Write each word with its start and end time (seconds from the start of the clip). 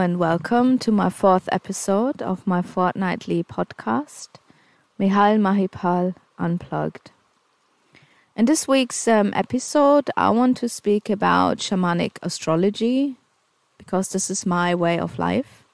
And 0.00 0.18
welcome 0.18 0.78
to 0.78 0.90
my 0.90 1.10
fourth 1.10 1.46
episode 1.52 2.22
of 2.22 2.46
my 2.46 2.62
fortnightly 2.62 3.44
podcast, 3.44 4.28
Mehal 4.98 5.38
Mahipal 5.38 6.14
Unplugged. 6.38 7.10
In 8.34 8.46
this 8.46 8.66
week's 8.66 9.06
um, 9.06 9.30
episode, 9.36 10.08
I 10.16 10.30
want 10.30 10.56
to 10.56 10.70
speak 10.70 11.10
about 11.10 11.58
shamanic 11.58 12.12
astrology 12.22 13.16
because 13.76 14.08
this 14.08 14.30
is 14.30 14.46
my 14.46 14.74
way 14.74 14.98
of 14.98 15.18
life. 15.18 15.64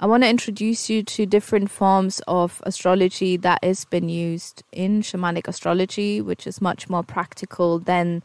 I 0.00 0.06
want 0.06 0.22
to 0.22 0.30
introduce 0.30 0.88
you 0.88 1.02
to 1.02 1.26
different 1.26 1.70
forms 1.70 2.22
of 2.26 2.62
astrology 2.64 3.36
that 3.36 3.62
has 3.62 3.84
been 3.84 4.08
used 4.08 4.62
in 4.72 5.02
shamanic 5.02 5.46
astrology, 5.46 6.22
which 6.22 6.46
is 6.46 6.62
much 6.62 6.88
more 6.88 7.02
practical 7.02 7.78
than 7.78 8.22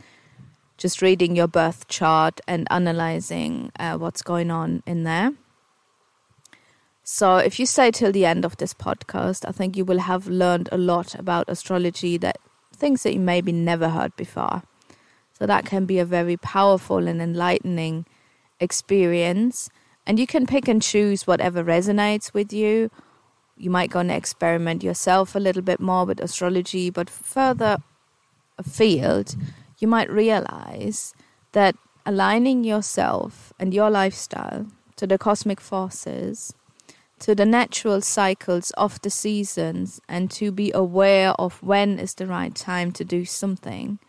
just 0.83 1.01
reading 1.01 1.33
your 1.33 1.47
birth 1.47 1.87
chart 1.87 2.41
and 2.45 2.67
analyzing 2.69 3.71
uh, 3.79 3.97
what's 3.97 4.21
going 4.21 4.51
on 4.51 4.83
in 4.85 5.05
there. 5.05 5.31
So, 7.05 7.37
if 7.37 7.57
you 7.57 7.65
stay 7.65 7.89
till 7.89 8.11
the 8.11 8.25
end 8.25 8.43
of 8.43 8.57
this 8.57 8.73
podcast, 8.73 9.47
I 9.47 9.53
think 9.53 9.77
you 9.77 9.85
will 9.85 9.99
have 9.99 10.27
learned 10.27 10.67
a 10.73 10.77
lot 10.77 11.15
about 11.15 11.47
astrology 11.47 12.17
that 12.17 12.35
things 12.75 13.03
that 13.03 13.13
you 13.13 13.21
maybe 13.21 13.53
never 13.53 13.87
heard 13.87 14.13
before. 14.17 14.63
So, 15.31 15.45
that 15.45 15.65
can 15.65 15.85
be 15.85 15.99
a 15.99 16.05
very 16.05 16.35
powerful 16.35 17.07
and 17.07 17.21
enlightening 17.21 18.05
experience. 18.59 19.69
And 20.05 20.19
you 20.19 20.27
can 20.27 20.45
pick 20.45 20.67
and 20.67 20.81
choose 20.81 21.25
whatever 21.25 21.63
resonates 21.63 22.33
with 22.33 22.51
you. 22.51 22.91
You 23.55 23.69
might 23.69 23.89
go 23.89 23.99
and 23.99 24.11
experiment 24.11 24.83
yourself 24.83 25.33
a 25.33 25.39
little 25.39 25.61
bit 25.61 25.79
more 25.79 26.03
with 26.03 26.19
astrology, 26.19 26.89
but 26.89 27.09
further 27.09 27.77
afield, 28.57 29.37
you 29.83 29.87
might 29.87 30.09
realize 30.09 31.13
that 31.51 31.75
aligning 32.05 32.63
yourself 32.63 33.51
and 33.59 33.73
your 33.73 33.89
lifestyle 33.89 34.65
to 34.95 35.05
the 35.05 35.17
cosmic 35.17 35.59
forces, 35.59 36.53
to 37.19 37.35
the 37.35 37.45
natural 37.45 37.99
cycles 37.99 38.71
of 38.77 39.01
the 39.01 39.09
seasons, 39.09 39.99
and 40.07 40.31
to 40.31 40.53
be 40.53 40.71
aware 40.73 41.31
of 41.31 41.61
when 41.61 41.99
is 41.99 42.13
the 42.13 42.25
right 42.25 42.55
time 42.55 42.93
to 42.93 43.03
do 43.03 43.25
something 43.25 43.99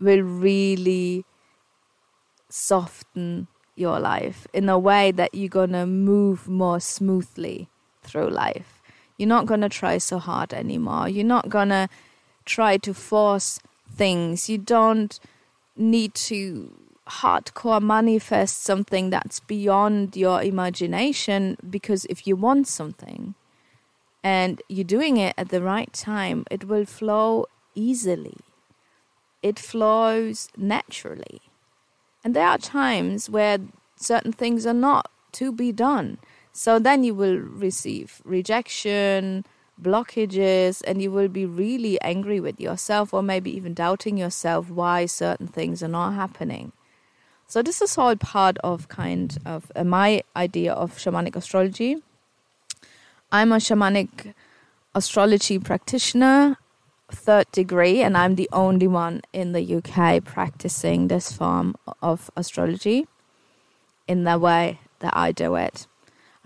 will 0.00 0.22
really 0.22 1.26
soften 2.48 3.46
your 3.76 4.00
life 4.00 4.46
in 4.54 4.70
a 4.70 4.78
way 4.78 5.12
that 5.12 5.34
you're 5.34 5.50
to 5.72 5.84
move 5.84 6.48
more 6.48 6.80
smoothly 6.80 7.68
through 8.02 8.30
life. 8.30 8.80
You're 9.18 9.28
not 9.28 9.46
to 9.60 9.68
try 9.68 9.98
so 9.98 10.18
hard 10.18 10.54
anymore. 10.54 11.10
You're 11.10 11.26
not 11.26 11.50
to 11.68 11.90
try 12.46 12.78
to 12.78 12.94
force 12.94 13.60
things. 13.90 14.48
You 14.48 14.58
don't 14.58 15.18
need 15.76 16.14
to 16.14 16.72
hardcore 17.08 17.82
manifest 17.82 18.62
something 18.62 19.10
that's 19.10 19.40
beyond 19.40 20.16
your 20.16 20.42
imagination 20.42 21.56
because 21.68 22.06
if 22.06 22.26
you 22.26 22.34
want 22.36 22.66
something 22.66 23.34
and 24.22 24.62
you're 24.68 24.84
doing 24.84 25.18
it 25.18 25.34
at 25.36 25.50
the 25.50 25.62
right 25.62 25.92
time, 25.92 26.44
it 26.50 26.64
will 26.64 26.86
flow 26.86 27.46
easily. 27.74 28.36
It 29.42 29.58
flows 29.58 30.48
naturally. 30.56 31.42
And 32.24 32.34
there 32.34 32.46
are 32.46 32.58
times 32.58 33.28
where 33.28 33.58
certain 33.96 34.32
things 34.32 34.64
are 34.64 34.72
not 34.72 35.10
to 35.32 35.52
be 35.52 35.72
done. 35.72 36.18
So 36.52 36.78
then 36.78 37.04
you 37.04 37.14
will 37.14 37.36
receive 37.36 38.22
rejection, 38.24 39.44
blockages 39.80 40.82
and 40.86 41.02
you 41.02 41.10
will 41.10 41.28
be 41.28 41.46
really 41.46 42.00
angry 42.00 42.40
with 42.40 42.60
yourself 42.60 43.12
or 43.12 43.22
maybe 43.22 43.54
even 43.54 43.74
doubting 43.74 44.16
yourself 44.16 44.70
why 44.70 45.06
certain 45.06 45.46
things 45.46 45.82
are 45.82 45.88
not 45.88 46.12
happening. 46.12 46.72
So 47.46 47.62
this 47.62 47.82
is 47.82 47.98
all 47.98 48.16
part 48.16 48.56
of 48.64 48.88
kind 48.88 49.36
of 49.44 49.70
uh, 49.76 49.84
my 49.84 50.22
idea 50.34 50.72
of 50.72 50.96
shamanic 50.96 51.36
astrology. 51.36 52.02
I'm 53.30 53.52
a 53.52 53.56
shamanic 53.56 54.34
astrology 54.94 55.58
practitioner, 55.58 56.56
third 57.10 57.50
degree, 57.52 58.02
and 58.02 58.16
I'm 58.16 58.36
the 58.36 58.48
only 58.52 58.86
one 58.86 59.22
in 59.32 59.52
the 59.52 59.76
UK 59.76 60.24
practicing 60.24 61.08
this 61.08 61.32
form 61.32 61.74
of 62.00 62.30
astrology 62.36 63.06
in 64.06 64.24
the 64.24 64.38
way 64.38 64.80
that 65.00 65.16
I 65.16 65.32
do 65.32 65.54
it. 65.56 65.86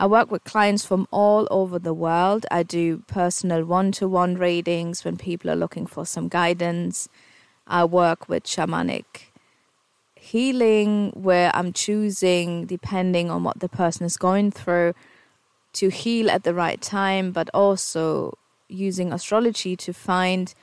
I 0.00 0.06
work 0.06 0.30
with 0.30 0.44
clients 0.44 0.84
from 0.84 1.08
all 1.10 1.48
over 1.50 1.78
the 1.78 1.92
world. 1.92 2.46
I 2.52 2.62
do 2.62 2.98
personal 3.08 3.64
one 3.64 3.90
to 3.92 4.06
one 4.06 4.36
readings 4.36 5.04
when 5.04 5.16
people 5.16 5.50
are 5.50 5.56
looking 5.56 5.86
for 5.86 6.06
some 6.06 6.28
guidance. 6.28 7.08
I 7.66 7.84
work 7.84 8.28
with 8.28 8.44
shamanic 8.44 9.28
healing 10.14 11.10
where 11.14 11.50
I'm 11.54 11.72
choosing, 11.72 12.66
depending 12.66 13.30
on 13.30 13.42
what 13.42 13.60
the 13.60 13.68
person 13.68 14.04
is 14.06 14.16
going 14.16 14.50
through, 14.50 14.94
to 15.74 15.88
heal 15.88 16.30
at 16.30 16.44
the 16.44 16.54
right 16.54 16.80
time, 16.80 17.32
but 17.32 17.50
also 17.52 18.36
using 18.68 19.12
astrology 19.12 19.74
to 19.76 19.92
find 19.92 20.54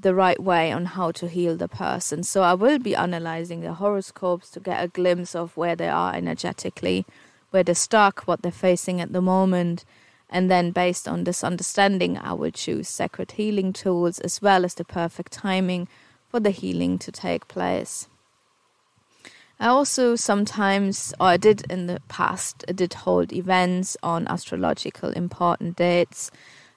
the 0.00 0.14
right 0.14 0.40
way 0.40 0.70
on 0.70 0.86
how 0.86 1.10
to 1.10 1.28
heal 1.28 1.56
the 1.56 1.68
person. 1.68 2.22
So 2.22 2.42
I 2.42 2.54
will 2.54 2.78
be 2.78 2.94
analyzing 2.94 3.60
the 3.60 3.74
horoscopes 3.74 4.48
to 4.50 4.60
get 4.60 4.82
a 4.82 4.88
glimpse 4.88 5.34
of 5.34 5.56
where 5.56 5.74
they 5.74 5.88
are 5.88 6.14
energetically 6.14 7.04
where 7.50 7.62
they're 7.62 7.74
stuck, 7.74 8.22
what 8.22 8.42
they're 8.42 8.52
facing 8.52 9.00
at 9.00 9.12
the 9.12 9.22
moment. 9.22 9.84
And 10.30 10.50
then, 10.50 10.72
based 10.72 11.08
on 11.08 11.24
this 11.24 11.42
understanding, 11.42 12.18
I 12.18 12.34
will 12.34 12.50
choose 12.50 12.88
sacred 12.88 13.32
healing 13.32 13.72
tools 13.72 14.18
as 14.18 14.42
well 14.42 14.64
as 14.64 14.74
the 14.74 14.84
perfect 14.84 15.32
timing 15.32 15.88
for 16.28 16.40
the 16.40 16.50
healing 16.50 16.98
to 16.98 17.10
take 17.10 17.48
place. 17.48 18.08
I 19.60 19.66
also 19.66 20.14
sometimes, 20.14 21.12
or 21.18 21.28
I 21.28 21.36
did 21.36 21.64
in 21.70 21.86
the 21.86 22.00
past, 22.08 22.64
I 22.68 22.72
did 22.72 22.94
hold 22.94 23.32
events 23.32 23.96
on 24.02 24.28
astrological 24.28 25.10
important 25.10 25.76
dates 25.76 26.30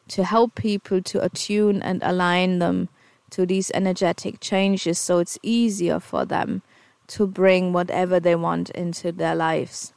to 0.07 0.23
help 0.23 0.55
people 0.55 1.01
to 1.03 1.23
attune 1.23 1.81
and 1.81 2.01
align 2.01 2.59
them 2.59 2.89
to 3.29 3.45
these 3.45 3.71
energetic 3.73 4.39
changes 4.39 4.97
so 4.97 5.19
it's 5.19 5.37
easier 5.43 5.99
for 5.99 6.25
them 6.25 6.63
to 7.07 7.27
bring 7.27 7.71
whatever 7.71 8.19
they 8.19 8.35
want 8.35 8.69
into 8.71 9.11
their 9.11 9.35
lives. 9.35 9.93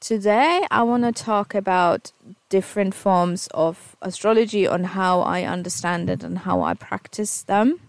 Today, 0.00 0.66
I 0.70 0.82
want 0.82 1.02
to 1.04 1.12
talk 1.12 1.54
about 1.54 2.12
different 2.48 2.94
forms 2.94 3.48
of 3.52 3.96
astrology 4.00 4.66
on 4.66 4.84
how 4.84 5.20
I 5.20 5.42
understand 5.42 6.08
it 6.08 6.24
and 6.24 6.38
how 6.38 6.62
I 6.62 6.72
practice 6.72 7.42
them. 7.42 7.80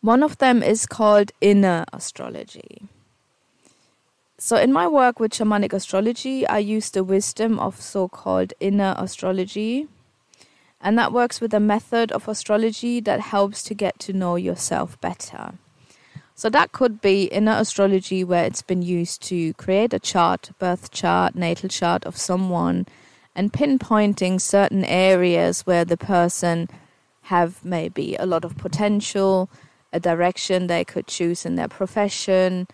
One 0.00 0.24
of 0.24 0.38
them 0.38 0.64
is 0.64 0.84
called 0.84 1.30
inner 1.40 1.84
astrology. 1.92 2.88
So, 4.36 4.56
in 4.56 4.72
my 4.72 4.88
work 4.88 5.20
with 5.20 5.30
shamanic 5.30 5.72
astrology, 5.72 6.44
I 6.44 6.58
use 6.58 6.90
the 6.90 7.04
wisdom 7.04 7.60
of 7.60 7.80
so 7.80 8.08
called 8.08 8.52
inner 8.58 8.96
astrology. 8.98 9.86
And 10.80 10.98
that 10.98 11.12
works 11.12 11.40
with 11.40 11.54
a 11.54 11.60
method 11.60 12.10
of 12.10 12.26
astrology 12.26 12.98
that 12.98 13.20
helps 13.20 13.62
to 13.62 13.74
get 13.74 14.00
to 14.00 14.12
know 14.12 14.34
yourself 14.34 15.00
better. 15.00 15.54
So 16.38 16.50
that 16.50 16.72
could 16.72 17.00
be 17.00 17.24
inner 17.24 17.56
astrology 17.56 18.22
where 18.22 18.44
it's 18.44 18.60
been 18.60 18.82
used 18.82 19.22
to 19.22 19.54
create 19.54 19.94
a 19.94 19.98
chart, 19.98 20.50
birth 20.58 20.90
chart, 20.90 21.34
natal 21.34 21.70
chart 21.70 22.04
of 22.04 22.18
someone 22.18 22.84
and 23.34 23.54
pinpointing 23.54 24.38
certain 24.38 24.84
areas 24.84 25.62
where 25.62 25.86
the 25.86 25.96
person 25.96 26.68
have 27.22 27.64
maybe 27.64 28.16
a 28.16 28.26
lot 28.26 28.44
of 28.44 28.58
potential, 28.58 29.48
a 29.94 29.98
direction 29.98 30.66
they 30.66 30.84
could 30.84 31.06
choose 31.06 31.46
in 31.46 31.54
their 31.54 31.68
profession, 31.68 32.68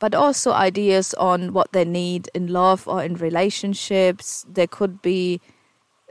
but 0.00 0.16
also 0.16 0.50
ideas 0.52 1.14
on 1.14 1.52
what 1.52 1.70
they 1.70 1.84
need 1.84 2.28
in 2.34 2.48
love 2.48 2.88
or 2.88 3.04
in 3.04 3.14
relationships. 3.14 4.44
There 4.48 4.66
could 4.66 5.00
be 5.00 5.40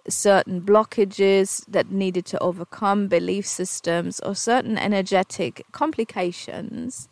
certain 0.08 0.62
blockages 0.62 1.66
that 1.68 1.92
needed 1.92 2.26
to 2.26 2.40
overcome, 2.40 3.08
belief 3.08 3.46
systems, 3.46 4.20
or 4.20 4.36
certain 4.36 4.78
energetic 4.78 5.66
complications 5.72 7.08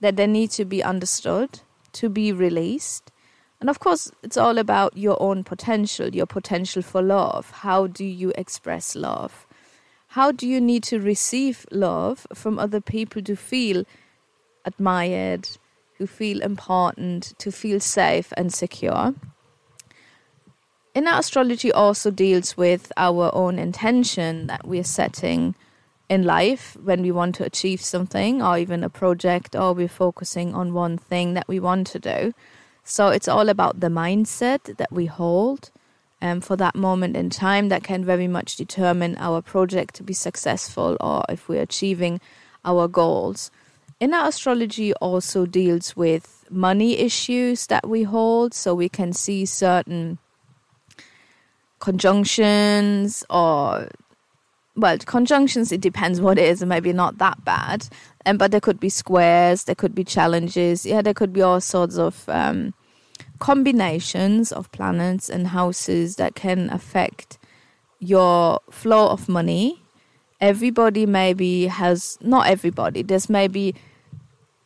that 0.00 0.16
they 0.16 0.26
need 0.26 0.50
to 0.50 0.64
be 0.64 0.82
understood, 0.82 1.60
to 1.92 2.08
be 2.08 2.32
released. 2.32 3.12
And 3.60 3.70
of 3.70 3.78
course, 3.78 4.10
it's 4.22 4.36
all 4.36 4.58
about 4.58 4.96
your 4.96 5.16
own 5.22 5.44
potential, 5.44 6.08
your 6.08 6.26
potential 6.26 6.82
for 6.82 7.00
love. 7.00 7.50
How 7.50 7.86
do 7.86 8.04
you 8.04 8.32
express 8.36 8.96
love? 8.96 9.46
How 10.08 10.32
do 10.32 10.48
you 10.48 10.60
need 10.60 10.82
to 10.84 10.98
receive 10.98 11.64
love 11.70 12.26
from 12.34 12.58
other 12.58 12.80
people 12.80 13.22
to 13.22 13.36
feel 13.36 13.84
admired, 14.64 15.48
to 15.98 16.06
feel 16.06 16.42
important, 16.42 17.34
to 17.38 17.52
feel 17.52 17.78
safe 17.78 18.32
and 18.36 18.52
secure? 18.52 19.14
Inner 20.94 21.18
astrology 21.18 21.72
also 21.72 22.10
deals 22.10 22.56
with 22.56 22.92
our 22.96 23.30
own 23.34 23.58
intention 23.58 24.46
that 24.46 24.66
we're 24.66 24.84
setting 24.84 25.54
in 26.08 26.24
life 26.24 26.76
when 26.82 27.00
we 27.00 27.10
want 27.10 27.34
to 27.36 27.44
achieve 27.44 27.80
something 27.80 28.42
or 28.42 28.58
even 28.58 28.84
a 28.84 28.90
project 28.90 29.56
or 29.56 29.72
we're 29.72 29.88
focusing 29.88 30.54
on 30.54 30.74
one 30.74 30.98
thing 30.98 31.34
that 31.34 31.48
we 31.48 31.58
want 31.58 31.86
to 31.86 31.98
do. 31.98 32.34
So 32.84 33.08
it's 33.08 33.28
all 33.28 33.48
about 33.48 33.80
the 33.80 33.88
mindset 33.88 34.76
that 34.76 34.92
we 34.92 35.06
hold 35.06 35.70
um, 36.20 36.40
for 36.40 36.56
that 36.56 36.74
moment 36.74 37.16
in 37.16 37.30
time 37.30 37.68
that 37.70 37.82
can 37.82 38.04
very 38.04 38.28
much 38.28 38.56
determine 38.56 39.16
our 39.18 39.40
project 39.40 39.94
to 39.96 40.02
be 40.02 40.12
successful 40.12 40.96
or 41.00 41.24
if 41.28 41.48
we're 41.48 41.62
achieving 41.62 42.20
our 42.64 42.86
goals. 42.86 43.50
inner 43.98 44.24
astrology 44.24 44.92
also 44.94 45.46
deals 45.46 45.96
with 45.96 46.44
money 46.50 46.98
issues 46.98 47.66
that 47.68 47.88
we 47.88 48.02
hold, 48.02 48.52
so 48.52 48.74
we 48.74 48.88
can 48.88 49.12
see 49.12 49.46
certain 49.46 50.18
conjunctions 51.82 53.24
or 53.28 53.88
well 54.76 54.96
conjunctions 54.98 55.72
it 55.72 55.80
depends 55.80 56.20
what 56.20 56.38
it 56.38 56.44
is. 56.44 56.62
And 56.62 56.68
maybe 56.68 56.92
not 56.92 57.18
that 57.18 57.44
bad. 57.44 57.88
And 58.24 58.38
but 58.38 58.52
there 58.52 58.60
could 58.60 58.80
be 58.80 58.88
squares 58.88 59.64
there 59.64 59.74
could 59.74 59.94
be 59.94 60.04
challenges. 60.04 60.86
Yeah 60.86 61.02
there 61.02 61.12
could 61.12 61.32
be 61.32 61.42
all 61.42 61.60
sorts 61.60 61.98
of 61.98 62.28
um, 62.28 62.72
combinations 63.40 64.52
of 64.52 64.70
planets 64.70 65.28
and 65.28 65.48
houses 65.48 66.16
that 66.16 66.36
can 66.36 66.70
affect 66.70 67.38
your 67.98 68.60
flow 68.70 69.08
of 69.08 69.28
money. 69.28 69.82
Everybody 70.40 71.04
maybe 71.04 71.66
has 71.66 72.16
not 72.20 72.46
everybody 72.46 73.02
there's 73.02 73.28
maybe 73.28 73.74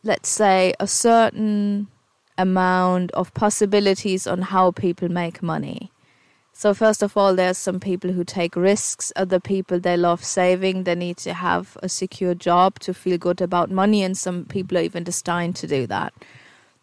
let's 0.03 0.29
say 0.29 0.73
a 0.79 0.87
certain 0.87 1.87
amount 2.37 3.09
of 3.11 3.33
possibilities 3.33 4.27
on 4.27 4.43
how 4.43 4.69
people 4.69 5.09
make 5.09 5.41
money 5.41 5.91
so 6.57 6.73
first 6.73 7.03
of 7.03 7.15
all, 7.15 7.35
there's 7.35 7.55
some 7.55 7.79
people 7.79 8.11
who 8.11 8.23
take 8.23 8.55
risks. 8.55 9.13
Other 9.15 9.39
people 9.39 9.79
they 9.79 9.95
love 9.95 10.23
saving. 10.23 10.85
They 10.85 10.95
need 10.95 11.17
to 11.17 11.35
have 11.35 11.77
a 11.83 11.87
secure 11.87 12.33
job 12.33 12.79
to 12.79 12.95
feel 12.95 13.19
good 13.19 13.41
about 13.41 13.69
money, 13.69 14.01
and 14.01 14.17
some 14.17 14.43
people 14.45 14.75
are 14.75 14.81
even 14.81 15.03
destined 15.03 15.55
to 15.57 15.67
do 15.67 15.85
that. 15.85 16.15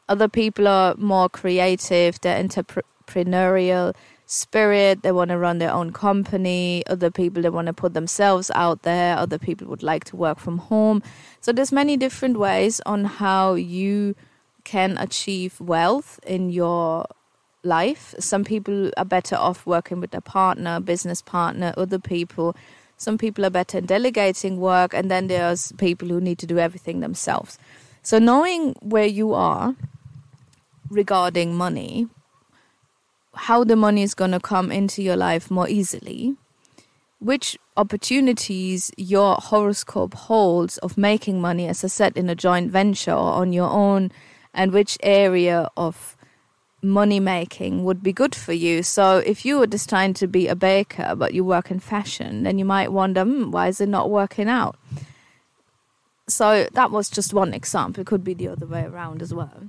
Other 0.09 0.29
people 0.29 0.69
are 0.69 0.95
more 0.97 1.29
creative. 1.29 2.21
They're 2.21 2.41
entrepreneurial 2.41 3.97
spirit. 4.27 5.03
They 5.03 5.11
want 5.11 5.31
to 5.31 5.39
run 5.39 5.59
their 5.59 5.73
own 5.73 5.93
company. 5.93 6.85
Other 6.87 7.11
people 7.11 7.43
they 7.43 7.51
want 7.51 7.67
to 7.67 7.73
put 7.73 7.95
themselves 7.95 8.53
out 8.55 8.83
there. 8.83 9.17
Other 9.17 9.41
people 9.41 9.67
would 9.67 9.83
like 9.83 10.05
to 10.05 10.15
work 10.15 10.39
from 10.39 10.59
home. 10.59 11.03
So 11.41 11.51
there's 11.51 11.73
many 11.73 11.97
different 11.97 12.39
ways 12.39 12.81
on 12.87 13.07
how 13.07 13.55
you 13.55 14.15
can 14.63 14.97
achieve 14.99 15.61
wealth 15.61 16.21
in 16.25 16.51
your 16.51 17.07
life. 17.65 18.15
Some 18.19 18.45
people 18.45 18.91
are 18.97 19.05
better 19.05 19.37
off 19.37 19.67
working 19.67 20.01
with 20.01 20.15
a 20.15 20.21
partner, 20.21 20.81
business 20.81 21.23
partner, 21.23 21.75
other 21.77 21.99
people. 21.99 22.57
Some 22.97 23.19
people 23.19 23.45
are 23.45 23.51
better 23.51 23.79
in 23.79 23.87
delegating 23.87 24.59
work, 24.59 24.95
and 24.95 25.11
then 25.11 25.27
there's 25.27 25.73
people 25.73 26.09
who 26.09 26.21
need 26.21 26.39
to 26.39 26.47
do 26.47 26.59
everything 26.59 27.01
themselves. 27.01 27.59
So, 28.03 28.19
knowing 28.19 28.75
where 28.81 29.07
you 29.07 29.35
are 29.35 29.75
regarding 30.91 31.55
money, 31.55 32.09
how 33.35 33.65
the 33.65 33.77
money 33.77 34.03
is 34.03 34.15
going 34.15 34.31
to 34.31 34.41
come 34.41 34.71
into 34.71 35.03
your 35.03 35.17
life 35.17 35.51
more 35.51 35.69
easily, 35.69 36.37
which 37.19 37.59
opportunities 37.77 38.93
your 38.97 39.37
horoscope 39.37 40.15
holds 40.15 40.79
of 40.79 40.97
making 40.97 41.41
money, 41.41 41.67
as 41.67 41.83
I 41.83 41.89
said, 41.89 42.17
in 42.17 42.29
a 42.31 42.35
joint 42.35 42.71
venture 42.71 43.13
or 43.13 43.33
on 43.33 43.53
your 43.53 43.71
own, 43.71 44.13
and 44.53 44.73
which 44.73 44.97
area 45.03 45.69
of 45.77 46.14
money 46.85 47.19
making 47.19 47.85
would 47.85 48.03
be 48.03 48.13
good 48.13 48.35
for 48.35 48.53
you. 48.53 48.83
So 48.83 49.19
if 49.19 49.45
you 49.45 49.59
were 49.59 49.67
destined 49.67 50.17
to 50.17 50.27
be 50.27 50.47
a 50.47 50.55
baker 50.55 51.15
but 51.17 51.35
you 51.35 51.45
work 51.45 51.71
in 51.71 51.81
fashion, 51.81 52.43
then 52.43 52.59
you 52.59 52.65
might 52.65 52.93
wonder, 52.93 53.25
hmm, 53.25 53.51
why 53.51 53.69
is 53.69 53.81
it 53.81 53.89
not 53.89 54.11
working 54.11 54.49
out? 54.49 54.77
So 56.29 56.69
that 56.73 56.91
was 56.91 57.11
just 57.11 57.35
one 57.35 57.53
example. 57.53 58.03
It 58.03 58.07
could 58.07 58.25
be 58.25 58.35
the 58.35 58.49
other 58.49 58.67
way 58.67 58.85
around 58.85 59.23
as 59.23 59.35
well. 59.35 59.69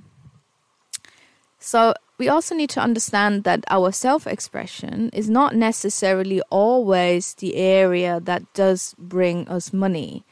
So 1.58 1.94
we 2.18 2.28
also 2.28 2.54
need 2.54 2.70
to 2.70 2.80
understand 2.80 3.44
that 3.44 3.64
our 3.68 3.92
self 3.92 4.26
expression 4.26 5.10
is 5.10 5.28
not 5.28 5.54
necessarily 5.54 6.40
always 6.50 7.34
the 7.34 7.56
area 7.56 8.20
that 8.20 8.42
does 8.54 8.94
bring 8.98 9.48
us 9.48 9.72
money 9.72 10.24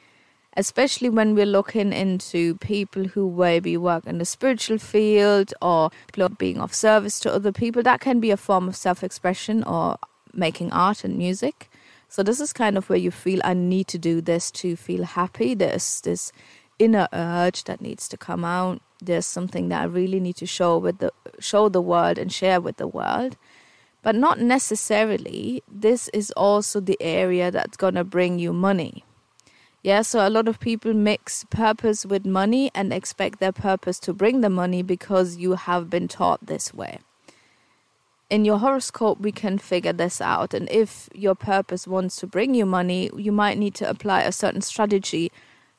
especially 0.57 1.09
when 1.09 1.35
we're 1.35 1.47
looking 1.47 1.93
into 1.93 2.55
people 2.57 3.05
who 3.05 3.31
maybe 3.31 3.77
work 3.77 4.07
in 4.07 4.19
the 4.19 4.25
spiritual 4.25 4.79
field 4.79 5.53
or 5.61 5.91
being 6.39 6.61
of 6.61 6.75
service 6.75 7.21
to 7.21 7.33
other 7.33 7.53
people. 7.53 7.83
That 7.83 8.01
can 8.01 8.21
be 8.21 8.31
a 8.31 8.37
form 8.37 8.69
of 8.69 8.77
self 8.77 9.03
expression 9.03 9.65
or 9.65 9.97
making 10.33 10.73
art 10.73 11.05
and 11.05 11.17
music. 11.17 11.71
So, 12.09 12.23
this 12.23 12.41
is 12.41 12.53
kind 12.53 12.77
of 12.79 12.89
where 12.89 12.99
you 12.99 13.11
feel 13.11 13.41
I 13.45 13.55
need 13.55 13.89
to 13.89 13.99
do 13.99 14.21
this 14.21 14.51
to 14.53 14.77
feel 14.77 15.05
happy. 15.05 15.55
There's 15.55 16.01
this 16.03 16.33
inner 16.79 17.09
urge 17.13 17.65
that 17.65 17.81
needs 17.81 18.09
to 18.09 18.17
come 18.17 18.45
out. 18.45 18.81
There's 19.01 19.27
something 19.27 19.69
that 19.69 19.83
I 19.83 19.85
really 19.85 20.21
need 20.21 20.37
to 20.37 20.47
show 20.47 20.79
with 20.79 20.99
the 20.99 21.13
show 21.41 21.69
the 21.69 21.83
world 21.83 22.19
and 22.19 22.33
share 22.33 22.61
with 22.61 22.77
the 22.77 22.87
world. 22.87 23.37
But 24.03 24.15
not 24.15 24.39
necessarily 24.39 25.63
this 25.71 26.09
is 26.09 26.31
also 26.33 26.79
the 26.79 26.99
area 27.01 27.51
that's 27.51 27.77
gonna 27.77 28.05
bring 28.05 28.39
you 28.39 28.53
money. 28.53 29.05
Yeah, 29.85 30.01
so 30.01 30.27
a 30.27 30.31
lot 30.31 30.49
of 30.49 30.61
people 30.61 30.95
mix 30.95 31.45
purpose 31.51 32.07
with 32.07 32.25
money 32.25 32.71
and 32.75 32.91
expect 32.91 33.39
their 33.39 33.53
purpose 33.53 33.99
to 34.01 34.15
bring 34.15 34.41
the 34.41 34.49
money 34.49 34.83
because 34.83 35.37
you 35.37 35.53
have 35.53 35.91
been 35.91 36.09
taught 36.09 36.47
this 36.47 36.73
way. 36.73 37.01
In 38.31 38.47
your 38.47 38.61
horoscope, 38.61 39.21
we 39.21 39.31
can 39.31 39.59
figure 39.59 39.93
this 39.93 40.23
out. 40.23 40.55
And 40.55 40.71
if 40.71 41.11
your 41.15 41.35
purpose 41.35 41.87
wants 41.87 42.17
to 42.17 42.27
bring 42.27 42.55
you 42.55 42.65
money, 42.65 43.11
you 43.15 43.31
might 43.31 43.59
need 43.59 43.75
to 43.75 43.89
apply 43.89 44.23
a 44.23 44.33
certain 44.33 44.63
strategy 44.63 45.31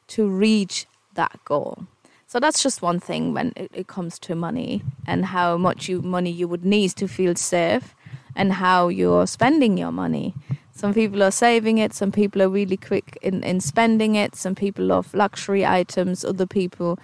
to 0.10 0.28
reach 0.28 0.86
that 1.16 1.40
goal. 1.44 1.88
So 2.28 2.40
that's 2.40 2.62
just 2.62 2.84
one 2.84 3.00
thing 3.00 3.34
when 3.34 3.54
it, 3.56 3.88
comes 3.88 4.20
to 4.20 4.36
money 4.36 4.84
and 5.08 5.26
how 5.26 5.58
much 5.58 5.90
you, 5.90 6.04
money 6.04 6.30
you 6.30 6.48
would 6.48 6.64
need 6.64 6.92
to 6.92 7.08
feel 7.08 7.34
safe 7.34 7.96
and 8.36 8.54
how 8.54 8.88
you're 8.88 9.26
spending 9.26 9.80
your 9.80 9.92
money. 9.92 10.36
Some 10.76 10.94
people 10.94 11.24
are 11.24 11.32
saving 11.32 11.78
it, 11.78 11.94
some 11.94 12.12
people 12.12 12.42
are 12.42 12.50
really 12.50 12.76
quick 12.76 13.18
in, 13.22 13.44
in 13.44 13.62
spending 13.62 14.16
it, 14.16 14.36
some 14.36 14.56
people 14.56 14.84
love 14.84 15.14
luxury 15.14 15.66
items, 15.66 16.26
other 16.26 16.46
people 16.46 17.00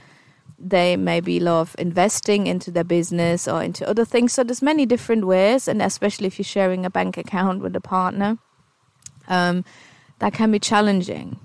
they 0.63 0.95
maybe 0.95 1.39
love 1.39 1.75
investing 1.79 2.47
into 2.47 2.69
their 2.69 2.83
business 2.83 3.47
or 3.47 3.63
into 3.63 3.88
other 3.89 4.06
things. 4.06 4.33
So 4.33 4.44
there's 4.44 4.62
many 4.62 4.85
different 4.85 5.25
ways, 5.25 5.68
and 5.68 5.81
especially 5.81 6.27
if 6.27 6.38
you're 6.38 6.44
sharing 6.44 6.85
a 6.85 6.89
bank 6.89 7.18
account 7.18 7.62
with 7.62 7.75
a 7.75 7.81
partner, 7.81 8.38
um, 9.27 9.65
that 10.19 10.33
can 10.33 10.51
be 10.51 10.59
challenging 10.59 11.39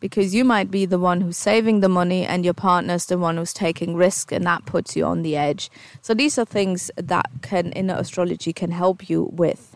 because 0.00 0.34
you 0.34 0.44
might 0.44 0.70
be 0.70 0.86
the 0.86 0.98
one 0.98 1.22
who's 1.22 1.36
saving 1.36 1.80
the 1.80 1.88
money 1.88 2.24
and 2.24 2.44
your 2.44 2.54
partner's 2.54 3.06
the 3.06 3.18
one 3.18 3.36
who's 3.36 3.52
taking 3.52 3.96
risk 3.96 4.32
and 4.32 4.46
that 4.46 4.64
puts 4.64 4.96
you 4.96 5.04
on 5.04 5.22
the 5.22 5.36
edge. 5.36 5.70
So 6.02 6.14
these 6.14 6.38
are 6.38 6.44
things 6.44 6.90
that 6.96 7.26
can 7.42 7.72
inner 7.72 7.94
astrology 7.94 8.52
can 8.52 8.70
help 8.70 9.08
you 9.10 9.28
with 9.32 9.73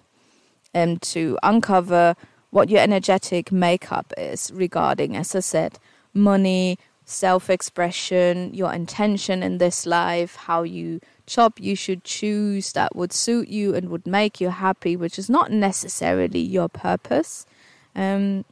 um, 0.74 0.98
to 0.98 1.38
uncover 1.42 2.14
what 2.50 2.70
your 2.70 2.80
energetic 2.80 3.52
makeup 3.52 4.12
is 4.16 4.50
regarding, 4.52 5.16
as 5.16 5.34
I 5.34 5.40
said, 5.40 5.78
money, 6.14 6.78
self 7.04 7.50
expression, 7.50 8.52
your 8.54 8.72
intention 8.72 9.42
in 9.42 9.58
this 9.58 9.86
life, 9.86 10.36
how 10.36 10.62
you 10.62 11.00
job 11.26 11.54
you 11.58 11.76
should 11.76 12.04
choose 12.04 12.72
that 12.72 12.96
would 12.96 13.12
suit 13.12 13.48
you 13.48 13.74
and 13.74 13.90
would 13.90 14.06
make 14.06 14.40
you 14.40 14.48
happy, 14.48 14.96
which 14.96 15.18
is 15.18 15.28
not 15.28 15.50
necessarily 15.52 16.40
your 16.40 16.68
purpose. 16.68 17.46
Um, 17.94 18.44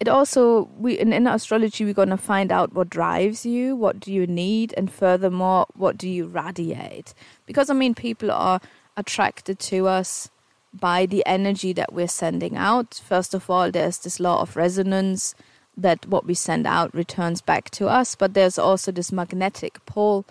it 0.00 0.08
also 0.08 0.70
we 0.78 0.98
in, 0.98 1.12
in 1.12 1.26
astrology 1.26 1.84
we're 1.84 1.92
going 1.94 2.08
to 2.08 2.16
find 2.16 2.50
out 2.50 2.72
what 2.72 2.88
drives 2.88 3.44
you 3.44 3.76
what 3.76 4.00
do 4.00 4.10
you 4.10 4.26
need 4.26 4.72
and 4.76 4.90
furthermore 4.90 5.66
what 5.74 5.98
do 5.98 6.08
you 6.08 6.26
radiate 6.26 7.12
because 7.44 7.68
i 7.68 7.74
mean 7.74 7.94
people 7.94 8.30
are 8.30 8.60
attracted 8.96 9.58
to 9.58 9.86
us 9.86 10.30
by 10.72 11.06
the 11.06 11.24
energy 11.26 11.72
that 11.72 11.92
we're 11.92 12.08
sending 12.08 12.56
out. 12.56 13.00
First 13.04 13.34
of 13.34 13.50
all, 13.50 13.70
there's 13.70 13.98
this 13.98 14.20
law 14.20 14.40
of 14.42 14.56
resonance 14.56 15.34
that 15.76 16.06
what 16.06 16.26
we 16.26 16.34
send 16.34 16.66
out 16.66 16.94
returns 16.94 17.40
back 17.40 17.70
to 17.70 17.88
us, 17.88 18.14
but 18.14 18.34
there's 18.34 18.58
also 18.58 18.92
this 18.92 19.12
magnetic 19.12 19.84
pull 19.86 20.24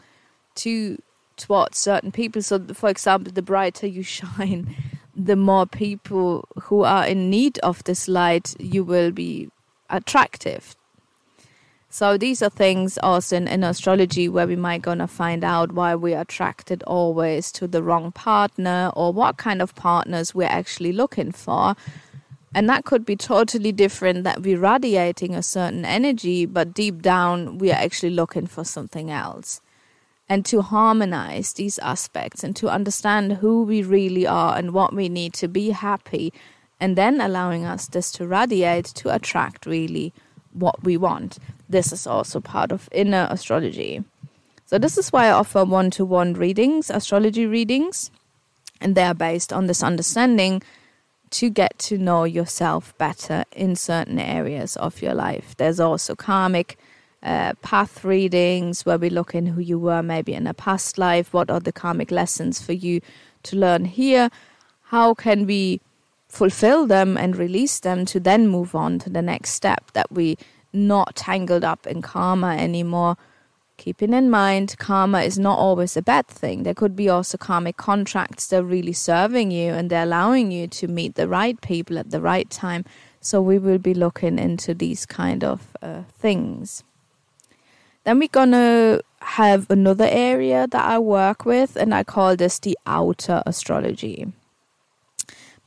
to 0.55 1.01
towards 1.37 1.77
certain 1.77 2.11
people. 2.11 2.41
So, 2.41 2.59
for 2.73 2.89
example, 2.89 3.31
the 3.31 3.41
brighter 3.41 3.87
you 3.87 4.03
shine, 4.17 4.75
the 5.15 5.35
more 5.35 5.65
people 5.65 6.47
who 6.63 6.83
are 6.83 7.05
in 7.05 7.29
need 7.29 7.57
of 7.59 7.83
this 7.83 8.07
light 8.07 8.55
you 8.59 8.83
will 8.83 9.11
be 9.11 9.49
attractive 9.89 10.75
so 11.91 12.17
these 12.17 12.43
are 12.43 12.51
things 12.51 12.99
also 13.01 13.35
in, 13.35 13.47
in 13.47 13.63
astrology 13.63 14.29
where 14.29 14.45
we 14.45 14.55
might 14.55 14.83
gonna 14.83 15.07
find 15.07 15.43
out 15.43 15.71
why 15.71 15.95
we're 15.95 16.21
attracted 16.21 16.83
always 16.83 17.51
to 17.53 17.67
the 17.67 17.81
wrong 17.81 18.11
partner 18.11 18.91
or 18.95 19.11
what 19.11 19.37
kind 19.37 19.59
of 19.59 19.73
partners 19.73 20.35
we're 20.35 20.47
actually 20.47 20.91
looking 20.91 21.31
for. 21.31 21.75
And 22.53 22.69
that 22.69 22.85
could 22.85 23.05
be 23.05 23.15
totally 23.15 23.71
different 23.71 24.23
that 24.23 24.43
we're 24.43 24.59
radiating 24.59 25.33
a 25.33 25.41
certain 25.41 25.83
energy, 25.83 26.45
but 26.45 26.75
deep 26.75 27.01
down 27.01 27.57
we 27.57 27.71
are 27.71 27.79
actually 27.79 28.11
looking 28.11 28.45
for 28.45 28.63
something 28.63 29.09
else. 29.09 29.59
And 30.27 30.45
to 30.45 30.61
harmonize 30.61 31.53
these 31.53 31.79
aspects 31.79 32.43
and 32.43 32.55
to 32.57 32.69
understand 32.69 33.33
who 33.33 33.63
we 33.63 33.81
really 33.81 34.27
are 34.27 34.55
and 34.55 34.73
what 34.73 34.93
we 34.93 35.09
need 35.09 35.33
to 35.33 35.47
be 35.47 35.71
happy, 35.71 36.33
and 36.79 36.95
then 36.95 37.19
allowing 37.19 37.65
us 37.65 37.87
this 37.87 38.11
to 38.13 38.27
radiate 38.27 38.85
to 38.85 39.13
attract 39.13 39.65
really 39.65 40.13
what 40.53 40.83
we 40.83 40.95
want 40.95 41.39
this 41.69 41.93
is 41.93 42.07
also 42.07 42.39
part 42.39 42.71
of 42.71 42.89
inner 42.91 43.27
astrology. 43.29 44.03
So, 44.65 44.77
this 44.77 44.97
is 44.97 45.11
why 45.11 45.27
I 45.27 45.31
offer 45.31 45.63
one 45.63 45.91
to 45.91 46.05
one 46.05 46.33
readings, 46.33 46.89
astrology 46.89 47.45
readings, 47.45 48.11
and 48.81 48.95
they 48.95 49.03
are 49.03 49.13
based 49.13 49.53
on 49.53 49.67
this 49.67 49.83
understanding 49.83 50.61
to 51.31 51.49
get 51.49 51.77
to 51.79 51.97
know 51.97 52.23
yourself 52.23 52.97
better 52.97 53.45
in 53.51 53.75
certain 53.75 54.19
areas 54.19 54.75
of 54.77 55.01
your 55.01 55.13
life. 55.13 55.55
There's 55.57 55.79
also 55.79 56.15
karmic 56.15 56.77
uh, 57.21 57.53
path 57.61 58.03
readings 58.03 58.85
where 58.85 58.97
we 58.97 59.09
look 59.09 59.35
in 59.35 59.47
who 59.47 59.61
you 59.61 59.77
were 59.77 60.01
maybe 60.01 60.33
in 60.33 60.47
a 60.47 60.53
past 60.53 60.97
life, 60.97 61.33
what 61.33 61.51
are 61.51 61.59
the 61.59 61.71
karmic 61.71 62.11
lessons 62.11 62.61
for 62.61 62.73
you 62.73 63.01
to 63.43 63.55
learn 63.55 63.85
here, 63.85 64.29
how 64.85 65.13
can 65.13 65.45
we 65.45 65.81
fulfill 66.27 66.85
them 66.85 67.17
and 67.17 67.35
release 67.35 67.79
them 67.79 68.05
to 68.05 68.19
then 68.19 68.47
move 68.47 68.75
on 68.75 68.99
to 68.99 69.09
the 69.09 69.21
next 69.21 69.51
step 69.51 69.91
that 69.93 70.11
we 70.11 70.37
not 70.73 71.15
tangled 71.15 71.63
up 71.63 71.87
in 71.87 72.01
karma 72.01 72.55
anymore. 72.55 73.17
Keeping 73.77 74.13
in 74.13 74.29
mind 74.29 74.75
karma 74.77 75.21
is 75.21 75.39
not 75.39 75.57
always 75.57 75.95
a 75.95 76.01
bad 76.01 76.27
thing. 76.27 76.63
There 76.63 76.73
could 76.73 76.95
be 76.95 77.07
also 77.07 77.37
karmic 77.37 77.77
contracts 77.77 78.47
that 78.47 78.59
are 78.59 78.63
really 78.63 78.93
serving 78.93 79.51
you 79.51 79.71
and 79.71 79.89
they're 79.89 80.03
allowing 80.03 80.51
you 80.51 80.67
to 80.67 80.87
meet 80.87 81.15
the 81.15 81.27
right 81.27 81.59
people 81.61 81.97
at 81.97 82.11
the 82.11 82.21
right 82.21 82.49
time. 82.49 82.83
So 83.21 83.41
we 83.41 83.57
will 83.57 83.77
be 83.77 83.93
looking 83.93 84.37
into 84.37 84.73
these 84.73 85.05
kind 85.05 85.43
of 85.43 85.75
uh, 85.81 86.03
things. 86.17 86.83
Then 88.03 88.19
we're 88.19 88.27
gonna 88.27 89.01
have 89.21 89.69
another 89.69 90.07
area 90.09 90.67
that 90.67 90.85
i 90.85 90.97
work 90.97 91.45
with 91.45 91.75
and 91.75 91.93
i 91.93 92.03
call 92.03 92.35
this 92.35 92.59
the 92.59 92.77
outer 92.85 93.43
astrology 93.45 94.27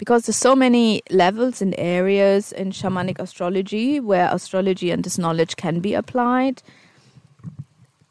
because 0.03 0.27
there's 0.27 0.37
so 0.37 0.57
many 0.57 1.01
levels 1.13 1.63
and 1.63 1.77
areas 1.79 2.51
in 2.51 2.73
shamanic 2.73 3.21
astrology 3.21 4.01
where 4.01 4.29
astrology 4.33 4.91
and 4.91 5.05
this 5.05 5.17
knowledge 5.17 5.55
can 5.55 5.79
be 5.79 5.95
applied. 5.95 6.61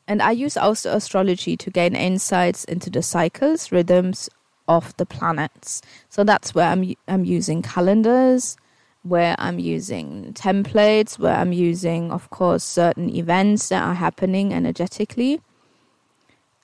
And 0.08 0.22
I 0.22 0.32
use 0.32 0.56
also 0.56 0.96
astrology 0.96 1.58
to 1.58 1.70
gain 1.70 1.94
insights 1.94 2.64
into 2.64 2.90
the 2.90 3.04
cycles, 3.04 3.74
rhythms 3.74 4.30
of 4.70 4.96
the 4.96 5.06
planets. 5.06 5.82
So 6.08 6.24
that's 6.24 6.56
where 6.56 6.70
I'm 6.70 6.96
I'm 7.10 7.26
using 7.26 7.62
calendars, 7.62 8.56
where 9.04 9.36
I'm 9.38 9.60
using 9.60 10.32
templates, 10.34 11.20
where 11.20 11.36
I'm 11.36 11.52
using, 11.52 12.10
of 12.10 12.30
course, 12.30 12.64
certain 12.64 13.14
events 13.14 13.68
that 13.68 13.84
are 13.84 13.96
happening 13.96 14.54
energetically 14.54 15.42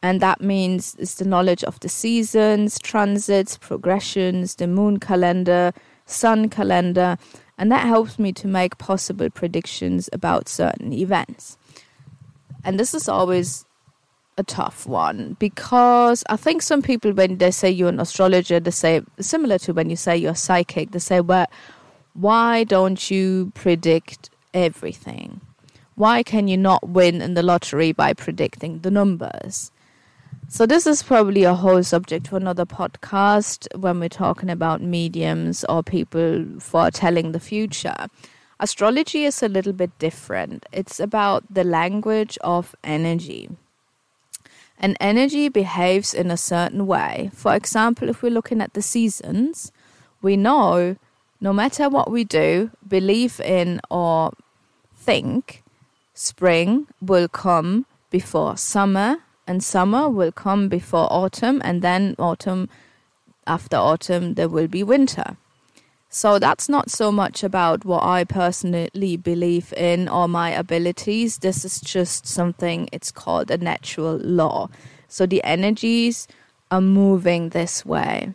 and 0.04 0.22
that 0.22 0.42
means 0.42 0.96
it's 1.00 1.16
the 1.16 1.26
knowledge 1.26 1.64
of 1.64 1.80
the 1.80 1.90
seasons, 1.90 2.80
transits, 2.80 3.58
progressions, 3.58 4.56
the 4.56 4.68
moon 4.68 5.00
calendar, 5.00 5.74
sun 6.06 6.50
calendar, 6.50 7.18
and 7.58 7.72
that 7.72 7.88
helps 7.88 8.20
me 8.20 8.32
to 8.34 8.48
make 8.48 8.78
possible 8.78 9.30
predictions 9.30 10.10
about 10.14 10.48
certain 10.48 10.94
events. 10.94 11.58
And 12.64 12.80
this 12.80 12.94
is 12.94 13.10
always 13.10 13.66
a 14.38 14.44
tough 14.44 14.86
one 14.86 15.36
because 15.40 16.24
I 16.30 16.36
think 16.36 16.62
some 16.62 16.84
people, 16.84 17.12
when 17.12 17.38
they 17.40 17.50
say 17.50 17.72
you're 17.72 17.90
an 17.90 18.00
astrologer, 18.00 18.60
they 18.60 18.72
say 18.72 19.02
similar 19.20 19.58
to 19.60 19.74
when 19.74 19.90
you 19.90 19.96
say 19.96 20.16
you're 20.16 20.36
psychic, 20.36 20.92
they 20.92 21.00
say, 21.00 21.22
"Well, 21.22 21.48
why 22.14 22.64
don't 22.64 23.10
you 23.10 23.52
predict 23.56 24.30
everything? 24.54 25.42
Why 25.96 26.22
can 26.22 26.48
you 26.48 26.58
not 26.58 26.88
win 26.88 27.22
in 27.22 27.34
the 27.34 27.42
lottery 27.42 27.92
by 27.94 28.14
predicting 28.14 28.80
the 28.80 28.92
numbers?" 28.92 29.72
So, 30.50 30.66
this 30.66 30.88
is 30.88 31.04
probably 31.04 31.44
a 31.44 31.54
whole 31.54 31.84
subject 31.84 32.30
for 32.30 32.38
another 32.38 32.66
podcast 32.66 33.68
when 33.78 34.00
we're 34.00 34.08
talking 34.08 34.50
about 34.50 34.82
mediums 34.82 35.66
or 35.66 35.84
people 35.84 36.46
foretelling 36.62 37.34
the 37.34 37.40
future. 37.42 38.08
Astrology 38.58 39.26
is 39.26 39.44
a 39.44 39.50
little 39.50 39.74
bit 39.74 39.92
different, 40.00 40.66
it's 40.72 41.02
about 41.02 41.44
the 41.54 41.66
language 41.66 42.38
of 42.46 42.74
energy. 42.82 43.50
And 44.80 44.96
energy 45.02 45.50
behaves 45.50 46.14
in 46.14 46.32
a 46.32 46.38
certain 46.38 46.88
way. 46.88 47.30
For 47.34 47.54
example, 47.54 48.08
if 48.08 48.24
we're 48.24 48.32
looking 48.32 48.62
at 48.62 48.74
the 48.74 48.82
seasons, 48.82 49.74
we 50.22 50.38
know 50.38 50.96
no 51.42 51.52
matter 51.52 51.90
what 51.90 52.10
we 52.10 52.24
do, 52.24 52.72
believe 52.88 53.42
in, 53.42 53.82
or 53.92 54.32
think, 54.96 55.62
spring 56.14 56.88
will 57.02 57.28
come 57.28 57.86
before 58.10 58.56
summer 58.56 59.18
and 59.48 59.64
summer 59.64 60.10
will 60.10 60.32
come 60.32 60.68
before 60.68 61.08
autumn, 61.12 61.62
and 61.64 61.82
then 61.82 62.16
autumn, 62.20 62.70
after 63.46 63.78
autumn, 63.78 64.34
there 64.34 64.50
will 64.50 64.68
be 64.68 64.84
winter. 64.84 65.38
So 66.10 66.40
that's 66.40 66.70
not 66.70 66.90
so 66.90 67.12
much 67.12 67.44
about 67.44 67.86
what 67.86 68.04
I 68.04 68.24
personally 68.24 69.18
believe 69.18 69.74
in 69.74 70.08
or 70.08 70.28
my 70.28 70.52
abilities. 70.52 71.40
This 71.40 71.66
is 71.66 71.82
just 71.82 72.26
something, 72.26 72.90
it's 72.92 73.12
called 73.12 73.52
a 73.52 73.58
natural 73.58 74.18
law. 74.18 74.70
So 75.08 75.26
the 75.26 75.44
energies 75.44 76.28
are 76.72 76.82
moving 76.82 77.50
this 77.50 77.86
way 77.86 78.34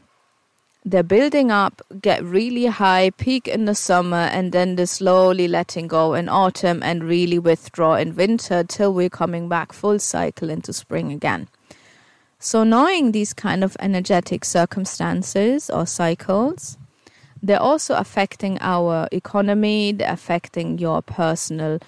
they're 0.84 1.02
building 1.02 1.50
up, 1.50 1.80
get 2.00 2.24
really 2.24 2.66
high, 2.66 3.10
peak 3.10 3.46
in 3.46 3.66
the 3.66 3.74
summer, 3.74 4.28
and 4.32 4.52
then 4.52 4.74
they're 4.76 4.86
slowly 4.86 5.46
letting 5.46 5.86
go 5.86 6.14
in 6.14 6.28
autumn 6.28 6.82
and 6.82 7.04
really 7.04 7.38
withdraw 7.38 7.94
in 7.94 8.16
winter 8.16 8.64
till 8.64 8.92
we're 8.92 9.08
coming 9.08 9.48
back 9.48 9.72
full 9.72 9.98
cycle 9.98 10.50
into 10.50 10.72
spring 10.72 11.12
again. 11.12 11.48
So, 12.40 12.64
knowing 12.64 13.12
these 13.12 13.32
kind 13.32 13.62
of 13.62 13.76
energetic 13.78 14.44
circumstances 14.44 15.70
or 15.70 15.86
cycles, 15.86 16.76
they're 17.40 17.62
also 17.62 17.94
affecting 17.94 18.58
our 18.60 19.08
economy, 19.12 19.92
they're 19.92 20.12
affecting 20.12 20.78
your 20.78 21.02
personal 21.02 21.78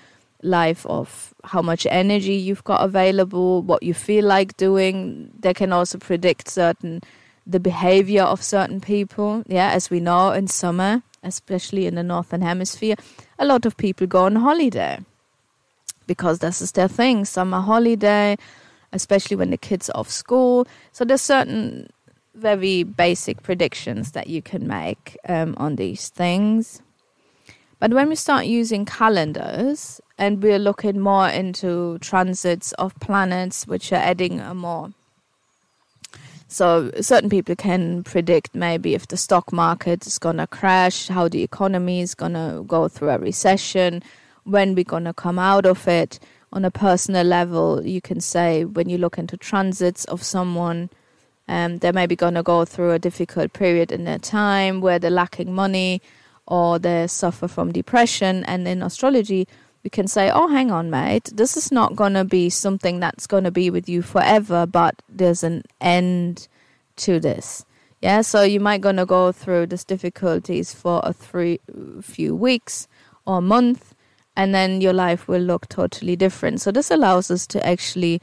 life 0.43 0.87
of 0.87 1.35
how 1.43 1.63
much 1.63 1.87
energy 1.91 2.35
you've 2.35 2.63
got 2.63 2.85
available, 2.85 3.63
what 3.63 3.83
you 3.83 3.95
feel 3.95 4.25
like 4.25 4.57
doing. 4.57 5.33
They 5.41 5.55
can 5.55 5.73
also 5.73 5.99
predict 5.99 6.49
certain 6.49 7.03
the 7.47 7.61
behavior 7.61 8.23
of 8.23 8.43
certain 8.43 8.81
people. 8.81 9.43
Yeah, 9.47 9.71
as 9.71 9.91
we 9.91 10.01
know 10.01 10.33
in 10.33 10.49
summer, 10.49 11.03
especially 11.23 11.87
in 11.87 11.95
the 11.95 12.03
northern 12.03 12.43
hemisphere, 12.43 12.97
a 13.39 13.45
lot 13.45 13.67
of 13.67 13.77
people 13.77 14.07
go 14.07 14.25
on 14.25 14.37
holiday 14.37 14.99
because 16.07 16.39
this 16.39 16.61
is 16.61 16.73
their 16.73 16.89
thing, 16.89 17.25
summer 17.25 17.61
holiday, 17.61 18.37
especially 18.93 19.37
when 19.37 19.51
the 19.51 19.57
kids 19.57 19.91
are 19.91 20.01
off 20.01 20.11
school. 20.11 20.67
So 20.93 21.05
there's 21.05 21.23
certain 21.23 21.89
very 22.35 22.83
basic 22.83 23.43
predictions 23.43 24.13
that 24.13 24.27
you 24.27 24.43
can 24.43 24.67
make 24.67 25.17
um, 25.29 25.55
on 25.57 25.77
these 25.77 26.09
things. 26.09 26.83
But 27.79 27.93
when 27.93 28.09
we 28.09 28.15
start 28.15 28.47
using 28.47 28.85
calendars 28.85 30.01
and 30.19 30.43
we're 30.43 30.59
looking 30.59 31.01
more 31.01 31.29
into 31.29 31.99
transits 31.99 32.73
of 32.73 32.99
planets, 33.01 33.67
which 33.67 33.93
are 33.93 33.97
adding 33.97 34.41
a 34.41 34.55
more 34.55 34.93
so 36.49 36.91
certain 37.01 37.31
people 37.31 37.57
can 37.57 38.05
predict 38.05 38.55
maybe 38.55 38.95
if 38.95 39.09
the 39.09 39.17
stock 39.17 39.53
market 39.53 40.07
is 40.07 40.19
to 40.39 40.47
crash, 40.47 41.09
how 41.09 41.29
the 41.29 41.43
economy 41.43 42.01
is 42.01 42.15
to 42.35 42.65
go 42.67 42.89
through 42.89 43.11
a 43.11 43.19
recession, 43.19 44.03
when 44.45 44.75
we're 44.75 44.85
to 45.05 45.15
come 45.15 45.39
out 45.39 45.67
of 45.67 45.89
it. 45.89 46.19
On 46.53 46.65
a 46.65 46.71
personal 46.71 47.27
level, 47.27 47.85
you 47.85 48.01
can 48.01 48.21
say 48.21 48.65
when 48.65 48.89
you 48.89 48.99
look 48.99 49.19
into 49.19 49.37
transits 49.37 50.05
of 50.05 50.23
someone, 50.23 50.91
um, 51.49 51.79
they're 51.79 51.93
maybe 51.93 52.15
to 52.35 52.43
go 52.43 52.65
through 52.65 52.93
a 52.93 52.99
difficult 52.99 53.53
period 53.53 53.91
in 53.91 54.05
their 54.05 54.19
time 54.19 54.81
where 54.81 54.99
they're 54.99 55.11
lacking 55.11 55.53
money 55.53 56.01
or 56.47 56.79
they 56.79 57.07
suffer 57.07 57.49
from 57.49 57.73
depression. 57.73 58.45
And 58.45 58.69
in 58.69 58.83
astrology, 58.83 59.49
we 59.85 59.91
can 59.91 60.09
say, 60.09 60.31
oh, 60.31 60.49
hang 60.49 60.71
on, 60.71 60.91
mate, 60.91 61.31
this 61.35 61.59
is 61.59 61.71
not 61.71 61.95
going 61.95 62.15
to 62.15 62.25
be 62.25 62.49
something 62.49 63.01
that's 63.01 63.27
going 63.27 63.45
to 63.45 63.51
be 63.51 63.69
with 63.69 63.87
you 63.87 64.01
forever, 64.01 64.67
but 64.67 65.03
there's 65.11 65.45
an 65.45 65.63
end 65.81 66.49
to 66.97 67.21
this. 67.21 67.67
Yeah, 68.01 68.23
so 68.23 68.43
you 68.43 68.61
might 68.61 68.81
going 68.81 68.97
to 68.97 69.07
go 69.07 69.31
through 69.31 69.67
these 69.67 69.85
difficulties 69.85 70.75
for 70.75 71.01
a 71.05 71.13
three 71.13 71.61
few 72.01 72.35
weeks 72.35 72.89
or 73.27 73.43
month, 73.43 73.95
and 74.37 74.55
then 74.55 74.81
your 74.81 74.95
life 74.95 75.29
will 75.29 75.41
look 75.41 75.69
totally 75.69 76.17
different. 76.17 76.63
So 76.63 76.73
this 76.73 76.91
allows 76.91 77.31
us 77.31 77.47
to 77.49 77.67
actually 77.67 78.21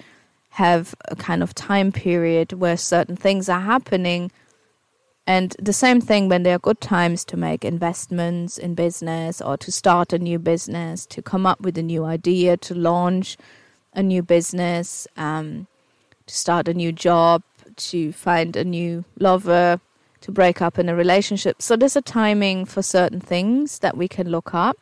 have 0.50 0.96
a 1.06 1.16
kind 1.16 1.44
of 1.44 1.54
time 1.56 1.92
period 1.92 2.54
where 2.54 2.76
certain 2.76 3.16
things 3.16 3.50
are 3.50 3.62
happening 3.62 4.32
and 5.32 5.56
the 5.58 5.72
same 5.72 6.02
thing 6.02 6.28
when 6.28 6.44
there 6.44 6.56
are 6.56 6.60
good 6.60 6.82
times 6.82 7.24
to 7.24 7.38
make 7.38 7.64
investments 7.64 8.58
in 8.58 8.76
business 8.76 9.42
or 9.42 9.56
to 9.56 9.72
start 9.72 10.12
a 10.12 10.20
new 10.20 10.38
business, 10.38 11.06
to 11.06 11.22
come 11.22 11.46
up 11.46 11.62
with 11.62 11.78
a 11.78 11.82
new 11.82 12.04
idea, 12.04 12.58
to 12.58 12.76
launch 12.76 13.38
a 13.94 14.04
new 14.04 14.22
business, 14.24 15.08
um, 15.16 15.68
to 16.28 16.36
start 16.36 16.68
a 16.68 16.74
new 16.74 16.92
job, 16.92 17.44
to 17.78 18.12
find 18.12 18.58
a 18.58 18.66
new 18.66 19.06
lover, 19.20 19.80
to 20.20 20.32
break 20.34 20.62
up 20.62 20.78
in 20.78 20.90
a 20.90 20.96
relationship. 20.96 21.62
So 21.62 21.78
there's 21.78 21.96
a 21.96 22.02
timing 22.02 22.66
for 22.66 22.82
certain 22.82 23.22
things 23.22 23.80
that 23.80 23.96
we 23.96 24.10
can 24.10 24.30
look 24.30 24.54
up. 24.54 24.76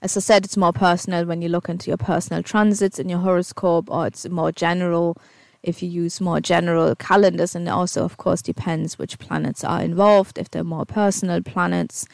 As 0.00 0.16
I 0.16 0.20
said, 0.20 0.44
it's 0.44 0.56
more 0.56 0.72
personal 0.72 1.24
when 1.24 1.42
you 1.42 1.48
look 1.48 1.68
into 1.68 1.90
your 1.90 1.96
personal 1.96 2.44
transits 2.44 3.00
in 3.00 3.08
your 3.08 3.18
horoscope, 3.18 3.90
or 3.90 4.06
it's 4.06 4.28
more 4.28 4.52
general 4.52 5.16
if 5.62 5.82
you 5.82 5.88
use 5.88 6.20
more 6.20 6.40
general 6.40 6.94
calendars, 6.94 7.54
and 7.54 7.68
also, 7.68 8.04
of 8.04 8.16
course, 8.16 8.42
depends 8.42 8.98
which 8.98 9.18
planets 9.18 9.62
are 9.64 9.82
involved, 9.82 10.38
if 10.38 10.50
they're 10.50 10.64
more 10.64 10.86
personal 10.86 11.42
planets, 11.42 12.06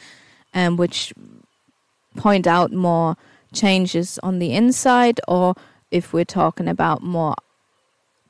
and 0.53 0.73
um, 0.73 0.77
which 0.77 1.13
point 2.15 2.47
out 2.47 2.71
more 2.71 3.15
changes 3.53 4.19
on 4.23 4.39
the 4.39 4.53
inside, 4.53 5.19
or 5.27 5.55
if 5.91 6.13
we're 6.13 6.25
talking 6.25 6.67
about 6.67 7.01
more 7.01 7.35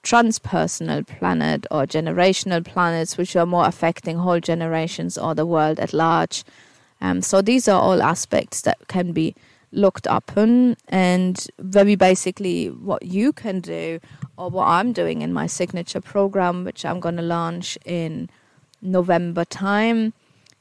transpersonal 0.03 1.05
planet 1.05 1.65
or 1.69 1.85
generational 1.85 2.63
planets, 2.63 3.17
which 3.17 3.35
are 3.35 3.45
more 3.45 3.65
affecting 3.65 4.17
whole 4.17 4.39
generations 4.39 5.17
or 5.17 5.35
the 5.35 5.45
world 5.45 5.79
at 5.79 5.93
large. 5.93 6.43
Um, 7.01 7.21
so 7.21 7.41
these 7.41 7.67
are 7.67 7.81
all 7.81 8.01
aspects 8.01 8.61
that 8.61 8.87
can 8.87 9.11
be 9.11 9.35
looked 9.77 10.07
upon 10.09 10.75
and 10.89 11.47
very 11.59 11.95
basically 11.95 12.67
what 12.67 13.03
you 13.03 13.31
can 13.31 13.59
do 13.59 13.99
or 14.37 14.49
what 14.49 14.67
I'm 14.67 14.91
doing 14.91 15.21
in 15.21 15.31
my 15.31 15.47
signature 15.47 16.01
program 16.01 16.65
which 16.65 16.83
I'm 16.83 16.99
going 16.99 17.17
to 17.17 17.21
launch 17.21 17.77
in 17.85 18.29
November 18.81 19.45
time 19.45 20.13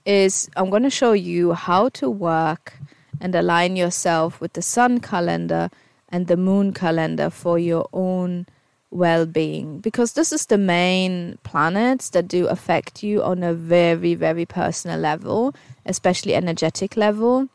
is 0.05 0.49
I'm 0.57 0.71
going 0.71 0.85
to 0.85 0.91
show 0.91 1.13
you 1.13 1.55
how 1.55 1.89
to 1.91 2.09
work 2.09 2.79
and 3.21 3.35
align 3.35 3.75
yourself 3.77 4.41
with 4.41 4.53
the 4.53 4.63
sun 4.63 5.01
calendar 5.01 5.71
and 6.09 6.27
the 6.27 6.37
moon 6.37 6.73
calendar 6.73 7.31
for 7.31 7.59
your 7.59 7.89
own 7.93 8.47
well-being. 8.91 9.81
Because 9.81 10.13
this 10.13 10.31
is 10.33 10.47
the 10.47 10.59
main 10.59 11.39
planets 11.43 12.11
that 12.11 12.29
do 12.29 12.47
affect 12.47 13.03
you 13.03 13.23
on 13.23 13.43
a 13.43 13.53
very 13.53 14.15
very 14.15 14.47
personal 14.47 15.01
level 15.01 15.55
especially 15.85 16.35
energetic 16.35 16.97
level 16.97 17.49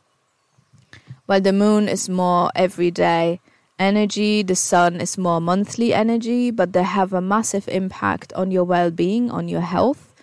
while 1.25 1.41
the 1.41 1.53
moon 1.53 1.87
is 1.87 2.09
more 2.09 2.51
everyday 2.55 3.39
energy 3.79 4.43
the 4.43 4.55
sun 4.55 5.01
is 5.01 5.17
more 5.17 5.41
monthly 5.41 5.93
energy 5.93 6.51
but 6.51 6.73
they 6.73 6.83
have 6.83 7.13
a 7.13 7.21
massive 7.21 7.67
impact 7.67 8.31
on 8.33 8.51
your 8.51 8.63
well-being 8.63 9.31
on 9.31 9.47
your 9.47 9.61
health 9.61 10.13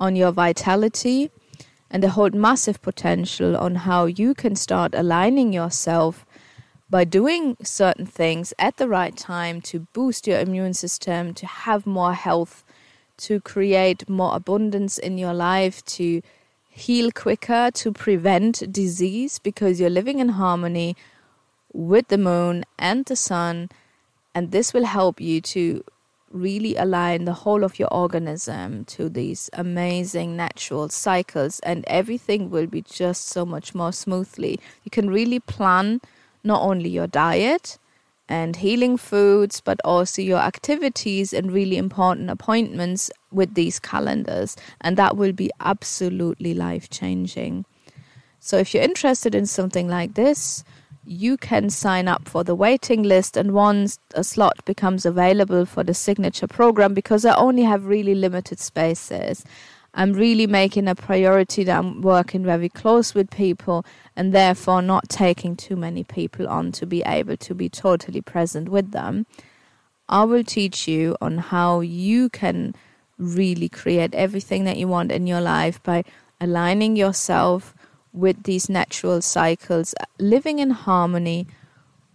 on 0.00 0.16
your 0.16 0.32
vitality 0.32 1.30
and 1.90 2.02
they 2.02 2.08
hold 2.08 2.34
massive 2.34 2.82
potential 2.82 3.56
on 3.56 3.76
how 3.76 4.06
you 4.06 4.34
can 4.34 4.56
start 4.56 4.94
aligning 4.94 5.52
yourself 5.52 6.26
by 6.90 7.04
doing 7.04 7.56
certain 7.62 8.06
things 8.06 8.52
at 8.58 8.76
the 8.76 8.88
right 8.88 9.16
time 9.16 9.60
to 9.60 9.80
boost 9.92 10.26
your 10.26 10.38
immune 10.38 10.74
system, 10.74 11.32
to 11.34 11.46
have 11.46 11.86
more 11.86 12.12
health, 12.12 12.64
to 13.16 13.40
create 13.40 14.08
more 14.08 14.36
abundance 14.36 14.98
in 14.98 15.18
your 15.18 15.34
life, 15.34 15.84
to 15.84 16.20
heal 16.74 17.10
quicker, 17.12 17.70
to 17.72 17.92
prevent 17.92 18.72
disease 18.72 19.38
because 19.38 19.78
you're 19.78 19.88
living 19.88 20.18
in 20.18 20.30
harmony 20.30 20.96
with 21.72 22.08
the 22.08 22.18
moon 22.18 22.64
and 22.78 23.04
the 23.06 23.16
sun. 23.16 23.70
And 24.34 24.50
this 24.50 24.74
will 24.74 24.84
help 24.84 25.20
you 25.20 25.40
to 25.40 25.84
really 26.32 26.74
align 26.74 27.24
the 27.24 27.32
whole 27.32 27.62
of 27.62 27.78
your 27.78 27.92
organism 27.94 28.84
to 28.86 29.08
these 29.08 29.48
amazing 29.52 30.36
natural 30.36 30.88
cycles, 30.88 31.60
and 31.60 31.84
everything 31.86 32.50
will 32.50 32.66
be 32.66 32.82
just 32.82 33.28
so 33.28 33.46
much 33.46 33.72
more 33.72 33.92
smoothly. 33.92 34.58
You 34.82 34.90
can 34.90 35.08
really 35.08 35.38
plan 35.38 36.00
not 36.42 36.60
only 36.60 36.88
your 36.88 37.06
diet 37.06 37.78
and 38.28 38.56
healing 38.56 38.96
foods, 38.96 39.60
but 39.60 39.80
also 39.84 40.22
your 40.22 40.38
activities 40.38 41.32
and 41.32 41.52
really 41.52 41.76
important 41.76 42.30
appointments 42.30 43.10
with 43.30 43.54
these 43.54 43.78
calendars, 43.78 44.56
and 44.80 44.96
that 44.96 45.16
will 45.16 45.32
be 45.32 45.50
absolutely 45.60 46.54
life 46.54 46.88
changing. 46.90 47.64
So, 48.40 48.58
if 48.58 48.74
you're 48.74 48.82
interested 48.82 49.34
in 49.34 49.46
something 49.46 49.88
like 49.88 50.14
this, 50.14 50.64
you 51.06 51.36
can 51.36 51.68
sign 51.68 52.08
up 52.08 52.28
for 52.28 52.44
the 52.44 52.54
waiting 52.54 53.02
list 53.02 53.36
and 53.36 53.52
once 53.52 53.98
a 54.14 54.24
slot 54.24 54.64
becomes 54.64 55.04
available 55.04 55.66
for 55.66 55.84
the 55.84 55.94
signature 55.94 56.46
program 56.46 56.94
because 56.94 57.24
I 57.24 57.34
only 57.34 57.62
have 57.62 57.86
really 57.86 58.14
limited 58.14 58.58
spaces. 58.58 59.44
I'm 59.96 60.12
really 60.12 60.48
making 60.48 60.88
a 60.88 60.96
priority 60.96 61.62
that 61.64 61.78
I'm 61.78 62.02
working 62.02 62.44
very 62.44 62.68
close 62.68 63.14
with 63.14 63.30
people 63.30 63.86
and 64.16 64.32
therefore 64.32 64.82
not 64.82 65.08
taking 65.08 65.54
too 65.54 65.76
many 65.76 66.02
people 66.02 66.48
on 66.48 66.72
to 66.72 66.86
be 66.86 67.02
able 67.06 67.36
to 67.36 67.54
be 67.54 67.68
totally 67.68 68.20
present 68.20 68.68
with 68.68 68.90
them. 68.90 69.26
I 70.08 70.24
will 70.24 70.42
teach 70.42 70.88
you 70.88 71.16
on 71.20 71.38
how 71.38 71.80
you 71.80 72.28
can 72.28 72.74
really 73.18 73.68
create 73.68 74.14
everything 74.14 74.64
that 74.64 74.76
you 74.76 74.88
want 74.88 75.12
in 75.12 75.28
your 75.28 75.40
life 75.40 75.80
by 75.84 76.02
aligning 76.40 76.96
yourself 76.96 77.72
with 78.12 78.42
these 78.42 78.68
natural 78.68 79.22
cycles, 79.22 79.94
living 80.18 80.58
in 80.58 80.70
harmony 80.70 81.46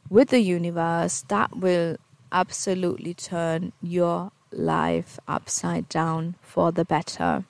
with 0.10 0.30
the 0.30 0.42
universe, 0.42 1.24
that 1.30 1.56
will 1.58 1.96
absolutely 2.32 3.14
turn 3.14 3.72
your 3.82 4.32
life 4.52 5.18
upside 5.28 5.88
down 5.88 6.36
for 6.42 6.72
the 6.72 6.84
better. 6.86 7.46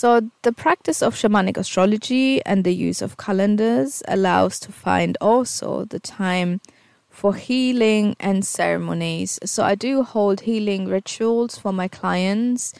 So, 0.00 0.30
the 0.40 0.52
practice 0.52 1.02
of 1.02 1.14
shamanic 1.14 1.58
astrology 1.58 2.42
and 2.46 2.64
the 2.64 2.74
use 2.74 3.02
of 3.02 3.18
calendars 3.18 4.02
allows 4.08 4.58
to 4.60 4.72
find 4.72 5.18
also 5.20 5.84
the 5.84 6.00
time 6.00 6.62
for 7.10 7.34
healing 7.34 8.16
and 8.18 8.42
ceremonies. 8.42 9.38
So, 9.44 9.62
I 9.62 9.74
do 9.74 10.02
hold 10.02 10.40
healing 10.40 10.88
rituals 10.88 11.58
for 11.58 11.70
my 11.70 11.86
clients. 11.86 12.72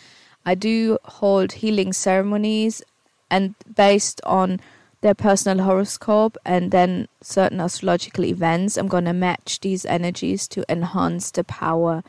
I 0.47 0.55
do 0.55 0.97
hold 1.05 1.53
healing 1.53 1.93
ceremonies 1.93 2.83
and 3.31 3.55
based 3.77 4.23
on 4.25 4.59
their 5.03 5.15
personal 5.15 5.63
horoscope 5.63 6.39
and 6.47 6.71
then 6.71 7.07
certain 7.21 7.61
astrological 7.61 8.25
events, 8.25 8.79
I'm 8.79 8.89
going 8.89 9.05
to 9.05 9.13
match 9.13 9.61
these 9.61 9.85
energies 9.85 10.49
to 10.49 10.65
enhance 10.71 11.31
the 11.31 11.45
power 11.45 12.03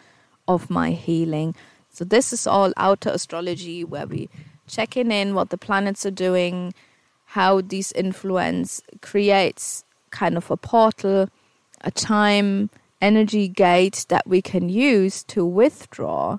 of 0.48 0.70
my 0.70 0.92
healing. 0.92 1.54
So, 1.90 2.06
this 2.06 2.32
is 2.32 2.48
all 2.48 2.72
outer 2.78 3.10
astrology 3.10 3.84
where 3.84 4.08
we 4.08 4.30
checking 4.72 5.12
in 5.12 5.36
what 5.36 5.50
the 5.50 5.58
planets 5.58 6.06
are 6.06 6.12
doing, 6.12 6.74
how 7.26 7.62
these 7.62 7.92
influence 7.92 8.82
creates 9.02 9.84
kind 10.12 10.38
of 10.38 10.50
a 10.50 10.58
portal, 10.58 11.30
a 11.82 11.92
time, 11.92 12.70
energy 13.02 13.48
gate 13.48 14.06
that 14.10 14.28
we 14.28 14.42
can 14.42 14.70
use 14.70 15.24
to 15.24 15.46
withdraw 15.46 16.38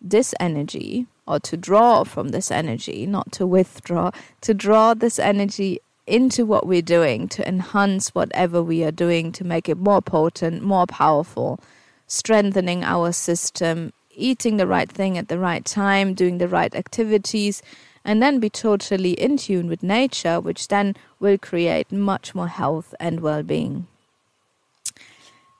this 0.00 0.34
energy 0.40 1.06
or 1.26 1.40
to 1.40 1.56
draw 1.56 2.04
from 2.04 2.28
this 2.28 2.50
energy, 2.50 3.04
not 3.06 3.32
to 3.32 3.46
withdraw, 3.46 4.10
to 4.40 4.54
draw 4.54 4.94
this 4.94 5.18
energy 5.18 5.80
into 6.06 6.46
what 6.46 6.66
we're 6.66 6.80
doing, 6.80 7.26
to 7.26 7.46
enhance 7.48 8.14
whatever 8.14 8.62
we 8.62 8.84
are 8.84 8.92
doing, 8.92 9.32
to 9.32 9.44
make 9.44 9.68
it 9.68 9.76
more 9.76 10.00
potent, 10.00 10.62
more 10.62 10.86
powerful, 10.86 11.58
strengthening 12.06 12.84
our 12.84 13.10
system, 13.10 13.92
eating 14.16 14.56
the 14.56 14.66
right 14.66 14.90
thing 14.90 15.16
at 15.16 15.28
the 15.28 15.38
right 15.38 15.64
time, 15.64 16.14
doing 16.14 16.38
the 16.38 16.48
right 16.48 16.74
activities, 16.74 17.62
and 18.04 18.22
then 18.22 18.38
be 18.38 18.48
totally 18.48 19.12
in 19.12 19.36
tune 19.36 19.68
with 19.68 19.82
nature, 19.82 20.40
which 20.40 20.68
then 20.68 20.94
will 21.20 21.38
create 21.38 21.90
much 21.92 22.34
more 22.34 22.48
health 22.48 22.94
and 23.00 23.20
well 23.20 23.42
being. 23.42 23.86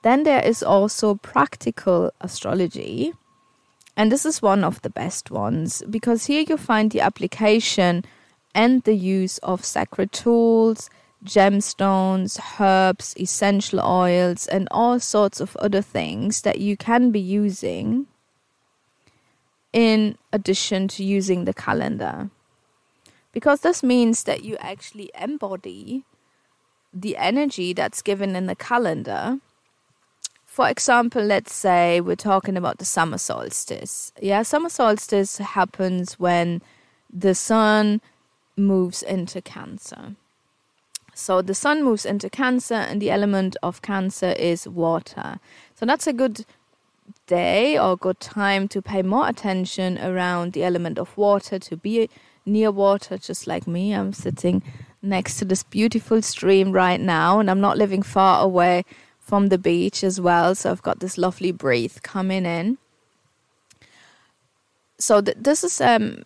Then 0.03 0.23
there 0.23 0.45
is 0.45 0.63
also 0.63 1.17
practical 1.17 2.13
astrology, 2.21 3.13
and 3.97 4.13
this 4.13 4.25
is 4.25 4.41
one 4.41 4.63
of 4.63 4.81
the 4.83 4.91
best 4.91 5.31
ones 5.31 5.83
because 5.91 6.27
here 6.27 6.45
you 6.49 6.57
find 6.57 6.91
the 6.91 7.01
application 7.01 8.05
and 8.55 8.83
the 8.85 8.95
use 8.95 9.39
of 9.39 9.65
sacred 9.65 10.13
tools, 10.13 10.89
gemstones, 11.25 12.39
herbs, 12.61 13.15
essential 13.19 13.81
oils, 13.81 14.47
and 14.47 14.69
all 14.71 15.01
sorts 15.01 15.41
of 15.41 15.57
other 15.57 15.83
things 15.83 16.43
that 16.43 16.61
you 16.61 16.77
can 16.77 17.11
be 17.11 17.21
using 17.21 18.07
in 19.77 20.17
addition 20.33 20.89
to 20.89 21.05
using 21.05 21.45
the 21.45 21.53
calendar. 21.55 22.31
Because 23.33 23.61
this 23.61 23.83
means 23.83 24.25
that 24.25 24.43
you 24.43 24.57
actually 24.59 25.11
embody 25.21 26.05
the 26.95 27.17
energy 27.19 27.75
that's 27.75 28.01
given 28.01 28.35
in 28.35 28.47
the 28.47 28.57
calendar 28.57 29.39
for 30.57 30.71
example, 30.71 31.23
let's 31.23 31.53
say 31.53 32.01
we're 32.01 32.17
talking 32.17 32.57
about 32.57 32.79
the 32.79 32.87
summer 32.87 33.19
solstice. 33.19 34.11
Yeah, 34.23 34.41
summer 34.41 34.71
solstice 34.71 35.37
happens 35.37 36.19
when 36.19 36.63
the 37.13 37.35
sun 37.35 38.01
moves 38.57 39.03
into 39.03 39.43
Cancer. 39.43 40.17
So 41.13 41.43
the 41.43 41.53
sun 41.53 41.85
moves 41.85 42.07
into 42.07 42.31
Cancer, 42.31 42.73
and 42.73 43.03
the 43.03 43.11
element 43.11 43.59
of 43.63 43.83
Cancer 43.83 44.31
is 44.31 44.67
water. 44.67 45.41
So 45.75 45.85
that's 45.85 46.07
a 46.07 46.15
good 46.15 46.47
day 47.27 47.79
or 47.79 47.97
good 47.97 48.21
time 48.21 48.69
to 48.69 48.83
pay 48.83 49.03
more 49.03 49.29
attention 49.29 49.99
around 49.99 50.53
the 50.53 50.65
element 50.65 50.99
of 50.99 51.17
water, 51.17 51.59
to 51.59 51.77
be 51.77 52.09
near 52.45 52.71
water, 52.71 53.19
just 53.19 53.47
like 53.47 53.67
me. 53.67 53.93
I'm 53.93 54.13
sitting 54.13 54.63
next 55.03 55.39
to 55.39 55.45
this 55.45 55.63
beautiful 55.63 56.23
stream 56.23 56.73
right 56.73 57.01
now, 57.01 57.39
and 57.39 57.51
I'm 57.51 57.61
not 57.61 57.79
living 57.79 58.03
far 58.03 58.43
away 58.43 58.85
from 59.19 59.49
the 59.49 59.59
beach 59.59 60.05
as 60.05 60.21
well. 60.21 60.55
So 60.55 60.71
I've 60.71 60.83
got 60.83 61.01
this 61.01 61.19
lovely 61.19 61.53
breeze 61.53 61.99
coming 62.03 62.47
in. 62.47 62.79
So 64.99 65.21
th- 65.21 65.37
this 65.41 65.65
is 65.65 65.81
um, 65.81 66.25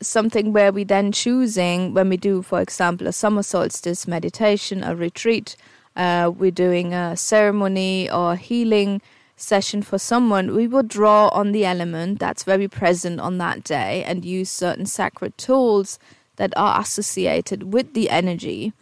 something 0.00 0.52
where 0.52 0.72
we 0.72 0.84
then 0.84 1.12
choosing 1.12 1.92
when 1.92 2.08
we 2.08 2.16
do, 2.16 2.42
for 2.42 2.60
example, 2.60 3.06
a 3.06 3.12
summer 3.12 3.42
solstice 3.42 4.06
meditation, 4.06 4.84
a 4.84 4.94
retreat. 4.94 5.56
Uh, 5.96 6.30
we're 6.34 6.50
doing 6.50 6.94
a 6.94 7.16
ceremony 7.16 8.10
or 8.10 8.36
healing 8.36 9.00
session 9.36 9.82
for 9.82 9.98
someone, 9.98 10.54
we 10.54 10.66
will 10.66 10.82
draw 10.82 11.28
on 11.28 11.52
the 11.52 11.64
element 11.64 12.18
that's 12.18 12.42
very 12.42 12.68
present 12.68 13.20
on 13.20 13.38
that 13.38 13.62
day 13.62 14.02
and 14.04 14.24
use 14.24 14.50
certain 14.50 14.86
sacred 14.86 15.36
tools 15.38 15.98
that 16.36 16.52
are 16.56 16.80
associated 16.80 17.72
with 17.72 17.92
the 17.94 18.10
energy 18.10 18.72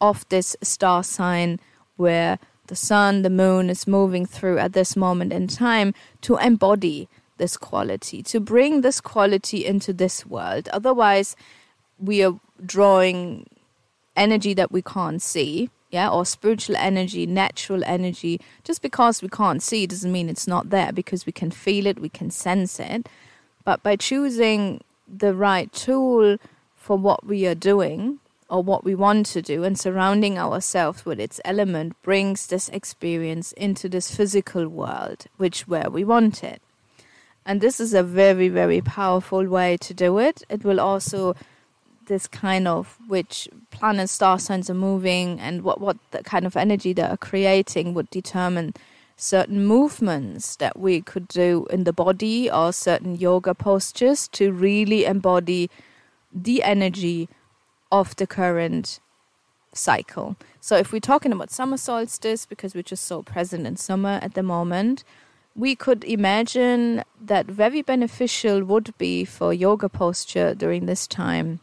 of 0.00 0.28
this 0.28 0.56
star 0.62 1.02
sign 1.02 1.60
where 1.96 2.38
the 2.66 2.76
sun, 2.76 3.22
the 3.22 3.30
moon 3.30 3.70
is 3.70 3.86
moving 3.86 4.26
through 4.26 4.58
at 4.58 4.72
this 4.72 4.96
moment 4.96 5.32
in 5.32 5.46
time 5.46 5.94
to 6.20 6.36
embody 6.36 7.08
this 7.38 7.56
quality, 7.56 8.22
to 8.22 8.40
bring 8.40 8.80
this 8.80 9.00
quality 9.00 9.64
into 9.64 9.92
this 9.92 10.26
world. 10.26 10.68
Otherwise, 10.72 11.36
we 11.98 12.22
are 12.24 12.38
drawing 12.64 13.46
energy 14.16 14.54
that 14.54 14.72
we 14.72 14.82
can't 14.82 15.22
see, 15.22 15.70
yeah, 15.92 16.08
or 16.08 16.24
spiritual 16.24 16.74
energy, 16.76 17.26
natural 17.26 17.84
energy. 17.84 18.40
Just 18.64 18.80
because 18.80 19.20
we 19.20 19.28
can't 19.28 19.62
see 19.62 19.86
doesn't 19.86 20.10
mean 20.10 20.30
it's 20.30 20.48
not 20.48 20.70
there 20.70 20.90
because 20.90 21.26
we 21.26 21.32
can 21.32 21.50
feel 21.50 21.86
it, 21.86 22.00
we 22.00 22.08
can 22.08 22.30
sense 22.30 22.80
it. 22.80 23.06
But 23.64 23.82
by 23.82 23.96
choosing 23.96 24.82
the 25.06 25.34
right 25.34 25.70
tool 25.70 26.38
for 26.74 26.96
what 26.96 27.26
we 27.26 27.46
are 27.46 27.54
doing 27.54 28.18
or 28.48 28.62
what 28.62 28.84
we 28.84 28.94
want 28.94 29.26
to 29.26 29.42
do 29.42 29.64
and 29.64 29.78
surrounding 29.78 30.38
ourselves 30.38 31.04
with 31.04 31.20
its 31.20 31.40
element 31.44 32.00
brings 32.02 32.46
this 32.46 32.70
experience 32.70 33.52
into 33.52 33.86
this 33.88 34.14
physical 34.14 34.68
world, 34.68 35.26
which 35.36 35.68
where 35.68 35.90
we 35.90 36.04
want 36.04 36.42
it. 36.42 36.62
And 37.44 37.60
this 37.60 37.80
is 37.80 37.92
a 37.92 38.02
very, 38.02 38.48
very 38.48 38.80
powerful 38.80 39.46
way 39.46 39.76
to 39.78 39.92
do 39.92 40.18
it. 40.18 40.42
It 40.48 40.64
will 40.64 40.80
also 40.80 41.34
this 42.06 42.26
kind 42.26 42.66
of 42.68 42.98
which 43.08 43.48
planets, 43.70 44.12
star 44.12 44.38
signs 44.38 44.68
are 44.68 44.74
moving 44.74 45.40
and 45.40 45.62
what, 45.62 45.80
what 45.80 45.96
the 46.10 46.22
kind 46.22 46.46
of 46.46 46.56
energy 46.56 46.92
they 46.92 47.02
are 47.02 47.16
creating 47.16 47.94
would 47.94 48.10
determine 48.10 48.74
certain 49.16 49.64
movements 49.64 50.56
that 50.56 50.78
we 50.78 51.00
could 51.00 51.28
do 51.28 51.66
in 51.70 51.84
the 51.84 51.92
body 51.92 52.50
or 52.50 52.72
certain 52.72 53.14
yoga 53.14 53.54
postures 53.54 54.26
to 54.28 54.52
really 54.52 55.04
embody 55.04 55.70
the 56.32 56.62
energy 56.62 57.28
of 57.90 58.16
the 58.16 58.26
current 58.26 58.98
cycle. 59.72 60.36
So 60.60 60.76
if 60.76 60.92
we're 60.92 61.00
talking 61.00 61.32
about 61.32 61.50
summer 61.50 61.76
solstice, 61.76 62.46
because 62.46 62.74
we're 62.74 62.82
just 62.82 63.04
so 63.04 63.22
present 63.22 63.66
in 63.66 63.76
summer 63.76 64.18
at 64.22 64.34
the 64.34 64.42
moment, 64.42 65.04
we 65.54 65.76
could 65.76 66.02
imagine 66.04 67.04
that 67.20 67.46
very 67.46 67.82
beneficial 67.82 68.64
would 68.64 68.96
be 68.98 69.24
for 69.24 69.52
yoga 69.52 69.88
posture 69.88 70.54
during 70.54 70.86
this 70.86 71.06
time 71.06 71.60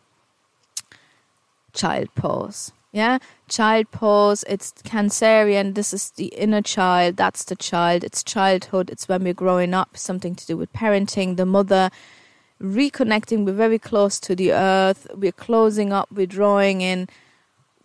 child 1.73 2.13
pose. 2.15 2.71
Yeah, 2.91 3.19
child 3.47 3.91
pose, 3.91 4.43
it's 4.47 4.71
Cancerian, 4.83 5.75
this 5.75 5.93
is 5.93 6.09
the 6.11 6.27
inner 6.27 6.63
child, 6.63 7.17
that's 7.17 7.43
the 7.43 7.55
child, 7.55 8.03
it's 8.03 8.23
childhood, 8.23 8.89
it's 8.89 9.07
when 9.07 9.23
we're 9.23 9.35
growing 9.35 9.75
up, 9.75 9.95
something 9.95 10.33
to 10.33 10.45
do 10.47 10.57
with 10.57 10.73
parenting, 10.73 11.37
the 11.37 11.45
mother, 11.45 11.91
reconnecting, 12.59 13.45
we're 13.45 13.53
very 13.53 13.77
close 13.77 14.19
to 14.21 14.35
the 14.35 14.53
earth, 14.53 15.05
we're 15.13 15.31
closing 15.31 15.93
up, 15.93 16.09
we're 16.11 16.25
drawing 16.25 16.81
in, 16.81 17.07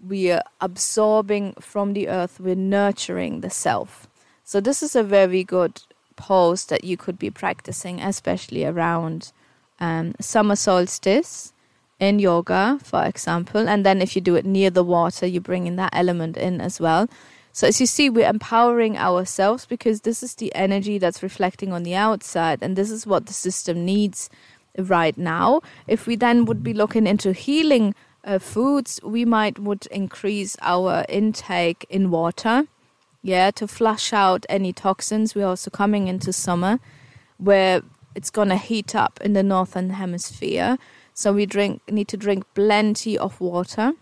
we're 0.03 0.43
absorbing 0.63 1.53
from 1.61 1.93
the 1.93 2.09
earth, 2.09 2.41
we're 2.41 2.55
nurturing 2.55 3.43
the 3.43 3.51
self. 3.51 4.09
So, 4.43 4.59
this 4.59 4.83
is 4.83 4.97
a 4.97 5.03
very 5.03 5.45
good 5.45 5.83
pose 6.17 6.67
that 6.67 6.85
you 6.85 6.97
could 6.97 7.19
be 7.19 7.31
practicing, 7.31 8.01
especially 8.01 8.65
around 8.65 9.33
um, 9.81 10.15
summer 10.21 10.57
solstice 10.57 11.54
in 11.99 12.19
yoga, 12.19 12.79
for 12.83 13.05
example. 13.05 13.69
And 13.69 13.85
then 13.85 14.03
if 14.03 14.15
you 14.17 14.23
do 14.23 14.35
it 14.35 14.45
near 14.45 14.71
the 14.71 14.85
water, 14.85 15.27
you 15.27 15.41
bring 15.41 15.67
in 15.67 15.77
that 15.77 15.93
element 15.93 16.37
in 16.37 16.61
as 16.61 16.81
well. 16.81 17.09
So 17.53 17.69
as 17.69 17.81
you 17.81 17.87
see, 17.87 18.11
we're 18.11 18.29
empowering 18.29 18.97
ourselves 18.97 19.65
because 19.65 20.01
this 20.01 20.25
is 20.25 20.35
the 20.35 20.53
energy 20.57 20.99
that's 20.99 21.23
reflecting 21.23 21.73
on 21.73 21.85
the 21.85 21.95
outside, 21.95 22.59
and 22.63 22.75
this 22.75 22.91
is 22.91 23.07
what 23.07 23.27
the 23.27 23.33
system 23.33 23.85
needs 23.85 24.29
right 24.77 25.17
now. 25.17 25.61
If 25.87 26.09
we 26.09 26.17
then 26.17 26.47
would 26.47 26.65
be 26.65 26.75
looking 26.75 27.07
into 27.07 27.33
healing 27.33 27.95
uh, 28.25 28.41
foods, 28.41 28.99
we 29.05 29.25
might 29.25 29.61
would 29.61 29.87
increase 29.87 30.57
our 30.63 31.05
intake 31.09 31.87
in 31.89 32.11
water, 32.11 32.67
yeah, 33.23 33.53
to 33.53 33.69
flush 33.69 34.13
out 34.13 34.45
any 34.49 34.73
toxins. 34.73 35.37
We're 35.37 35.47
also 35.47 35.71
coming 35.71 36.09
into 36.09 36.33
summer, 36.33 36.81
where 37.39 37.83
it's 38.17 38.31
gonna 38.31 38.57
heat 38.57 38.97
up 38.97 39.21
in 39.21 39.35
the 39.35 39.45
northern 39.45 39.91
hemisphere. 39.91 40.77
So 41.15 41.33
we 41.33 41.47
drink 41.47 41.81
need 41.89 42.09
to 42.09 42.17
drink 42.17 42.45
plenty 42.55 43.17
of 43.17 43.41
water. 43.41 43.93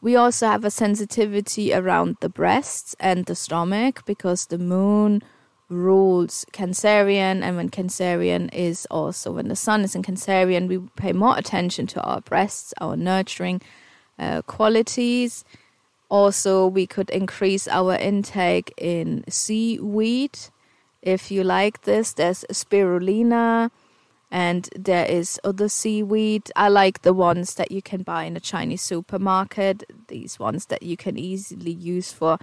We 0.00 0.16
also 0.16 0.46
have 0.46 0.64
a 0.64 0.70
sensitivity 0.70 1.72
around 1.74 2.16
the 2.20 2.28
breasts 2.28 2.96
and 2.98 3.26
the 3.26 3.34
stomach 3.34 4.04
because 4.06 4.46
the 4.46 4.58
moon 4.58 5.22
rules 5.68 6.46
Cancerian, 6.52 7.42
and 7.42 7.56
when 7.56 7.70
Cancerian 7.70 8.48
is 8.52 8.86
also 8.90 9.32
when 9.32 9.48
the 9.48 9.56
sun 9.56 9.82
is 9.82 9.94
in 9.94 10.02
Cancerian, 10.02 10.68
we 10.68 10.78
pay 10.96 11.12
more 11.12 11.36
attention 11.36 11.86
to 11.88 12.00
our 12.02 12.20
breasts, 12.20 12.72
our 12.80 12.96
nurturing 12.96 13.60
uh, 14.18 14.42
qualities. 14.42 15.44
Also, 16.08 16.66
we 16.66 16.86
could 16.86 17.10
increase 17.10 17.66
our 17.68 17.96
intake 17.96 18.72
in 18.78 19.24
seaweed. 19.28 20.38
If 21.02 21.30
you 21.30 21.42
like 21.42 21.82
this, 21.82 22.12
there's 22.12 22.44
spirulina 22.50 23.70
and 24.30 24.68
there 24.76 25.06
is 25.06 25.40
other 25.44 25.68
seaweed. 25.68 26.50
I 26.56 26.68
like 26.68 27.02
the 27.02 27.12
ones 27.12 27.54
that 27.54 27.70
you 27.70 27.82
can 27.82 28.02
buy 28.02 28.24
in 28.24 28.36
a 28.36 28.40
Chinese 28.40 28.82
supermarket. 28.82 29.84
These 30.08 30.38
ones 30.38 30.66
that 30.66 30.82
you 30.82 30.96
can 30.96 31.16
easily 31.16 31.72
use 31.72 32.12
for 32.12 32.38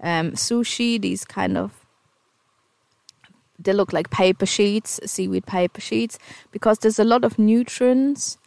um, 0.00 0.32
sushi. 0.32 1.00
These 1.00 1.24
kind 1.24 1.58
of 1.58 1.86
they 3.58 3.72
look 3.72 3.92
like 3.92 4.10
paper 4.10 4.46
sheets, 4.46 5.00
seaweed 5.04 5.46
paper 5.46 5.80
sheets, 5.80 6.18
because 6.52 6.78
there's 6.80 6.98
a 6.98 7.04
lot 7.04 7.24
of 7.24 7.38
nutrients 7.38 8.38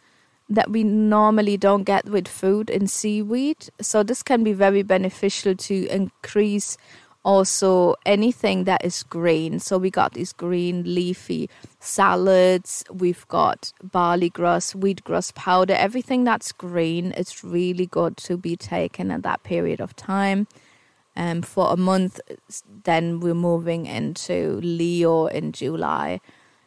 that 0.48 0.70
we 0.70 0.82
normally 0.82 1.56
don't 1.56 1.84
get 1.84 2.06
with 2.06 2.26
food 2.26 2.70
in 2.70 2.86
seaweed. 2.86 3.68
So 3.80 4.02
this 4.02 4.22
can 4.22 4.42
be 4.42 4.52
very 4.52 4.82
beneficial 4.82 5.54
to 5.54 5.86
increase 5.86 6.76
also 7.24 7.94
anything 8.06 8.64
that 8.64 8.84
is 8.84 9.02
green. 9.02 9.58
So 9.58 9.78
we 9.78 9.90
got 9.90 10.14
these 10.14 10.32
green 10.32 10.82
leafy 10.94 11.50
salads, 11.78 12.84
we've 12.90 13.26
got 13.28 13.72
barley 13.82 14.30
grass, 14.30 14.72
wheatgrass 14.72 15.34
powder, 15.34 15.74
everything 15.74 16.24
that's 16.24 16.52
green. 16.52 17.12
It's 17.16 17.44
really 17.44 17.86
good 17.86 18.16
to 18.18 18.36
be 18.36 18.56
taken 18.56 19.10
at 19.10 19.22
that 19.22 19.42
period 19.42 19.80
of 19.80 19.94
time. 19.96 20.46
Um, 21.16 21.42
for 21.42 21.72
a 21.72 21.76
month, 21.76 22.20
then 22.84 23.20
we're 23.20 23.34
moving 23.34 23.84
into 23.84 24.60
Leo 24.62 25.26
in 25.26 25.52
July. 25.52 26.20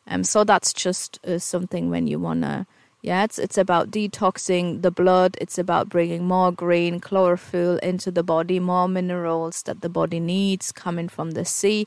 Um, 0.05 0.23
so 0.23 0.43
that's 0.43 0.73
just 0.73 1.19
uh, 1.25 1.39
something 1.39 1.89
when 1.89 2.07
you 2.07 2.19
wanna 2.19 2.67
yeah, 3.03 3.25
it's 3.25 3.37
it's 3.37 3.57
about 3.57 3.91
detoxing 3.91 4.81
the 4.81 4.89
blood. 4.89 5.37
It's 5.41 5.57
about 5.57 5.89
bringing 5.89 6.23
more 6.23 6.53
green 6.53 7.01
chlorophyll 7.01 7.77
into 7.79 8.11
the 8.11 8.23
body, 8.23 8.61
more 8.61 8.87
minerals 8.87 9.61
that 9.63 9.81
the 9.81 9.89
body 9.89 10.21
needs 10.21 10.71
coming 10.71 11.09
from 11.09 11.31
the 11.31 11.43
sea. 11.43 11.85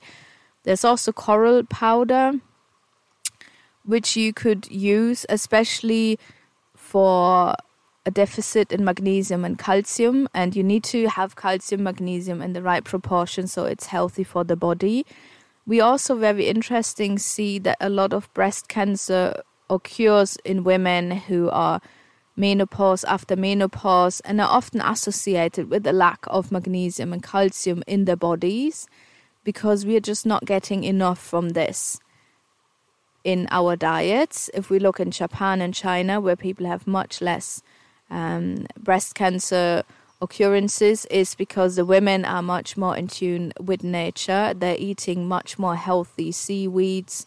There's 0.64 0.85
also 0.85 1.12
coral 1.12 1.64
powder, 1.64 2.33
which 3.83 4.14
you 4.14 4.35
could 4.35 4.70
use, 4.70 5.24
especially 5.31 6.18
for 6.76 7.55
a 8.05 8.11
deficit 8.11 8.70
in 8.70 8.85
magnesium 8.85 9.42
and 9.42 9.59
calcium. 9.59 10.29
And 10.35 10.55
you 10.55 10.62
need 10.62 10.85
to 10.85 11.09
have 11.09 11.35
calcium, 11.35 11.83
magnesium 11.83 12.42
in 12.42 12.52
the 12.52 12.62
right 12.62 12.85
proportion 12.85 13.46
so 13.46 13.64
it's 13.64 13.87
healthy 13.87 14.22
for 14.22 14.44
the 14.44 14.57
body. 14.57 15.07
We 15.66 15.81
also 15.81 16.14
very 16.14 16.46
interesting 16.46 17.18
see 17.18 17.59
that 17.61 17.79
a 17.81 17.88
lot 17.88 18.12
of 18.12 18.33
breast 18.35 18.68
cancer 18.68 19.42
occurs 19.68 20.37
in 20.44 20.64
women 20.64 21.11
who 21.11 21.50
are 21.50 21.81
menopause 22.37 23.02
after 23.05 23.35
menopause 23.35 24.20
and 24.20 24.40
are 24.40 24.48
often 24.48 24.81
associated 24.81 25.70
with 25.70 25.83
the 25.83 25.92
lack 25.92 26.24
of 26.29 26.52
magnesium 26.52 27.12
and 27.12 27.22
calcium 27.22 27.83
in 27.87 28.05
their 28.05 28.16
bodies 28.16 28.87
because 29.44 29.87
we 29.87 29.96
are 29.96 30.00
just 30.00 30.26
not 30.26 30.44
getting 30.44 30.85
enough 30.85 31.18
from 31.18 31.50
this 31.50 31.98
in 33.24 33.48
our 33.50 33.74
diets. 33.76 34.50
If 34.52 34.70
we 34.70 34.79
look 34.79 35.00
in 35.00 35.11
Japan 35.11 35.61
and 35.61 35.72
China, 35.72 36.20
where 36.20 36.37
people 36.37 36.66
have 36.66 36.87
much 36.87 37.20
less 37.20 37.62
um, 38.11 38.66
breast 38.79 39.14
cancer 39.14 39.83
occurrences, 40.20 41.07
is 41.07 41.35
because 41.35 41.76
the 41.76 41.85
women 41.85 42.24
are 42.24 42.42
much 42.42 42.76
more 42.76 42.96
in 42.96 43.09
tune 43.09 43.52
with 43.61 43.83
nature. 43.83 44.52
They're 44.55 44.76
eating 44.79 45.26
much 45.26 45.59
more 45.59 45.76
healthy 45.76 46.33
seaweeds 46.33 47.26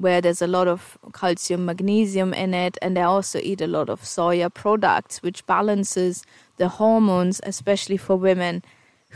where 0.00 0.22
there's 0.22 0.40
a 0.40 0.46
lot 0.46 0.66
of 0.66 0.96
calcium, 1.12 1.66
magnesium 1.66 2.32
in 2.32 2.54
it, 2.54 2.78
and 2.80 2.96
they 2.96 3.02
also 3.02 3.38
eat 3.38 3.60
a 3.60 3.66
lot 3.66 3.90
of 3.90 4.00
soya 4.00 4.52
products, 4.52 5.22
which 5.22 5.44
balances 5.46 6.24
the 6.56 6.68
hormones, 6.68 7.40
especially 7.44 7.98
for 7.98 8.16
women 8.16 8.62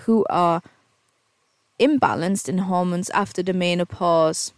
who 0.04 0.26
are 0.28 0.60
imbalanced 1.80 2.50
in 2.50 2.58
hormones 2.58 3.08
after 3.10 3.42
the 3.42 3.54
menopause. 3.54 4.52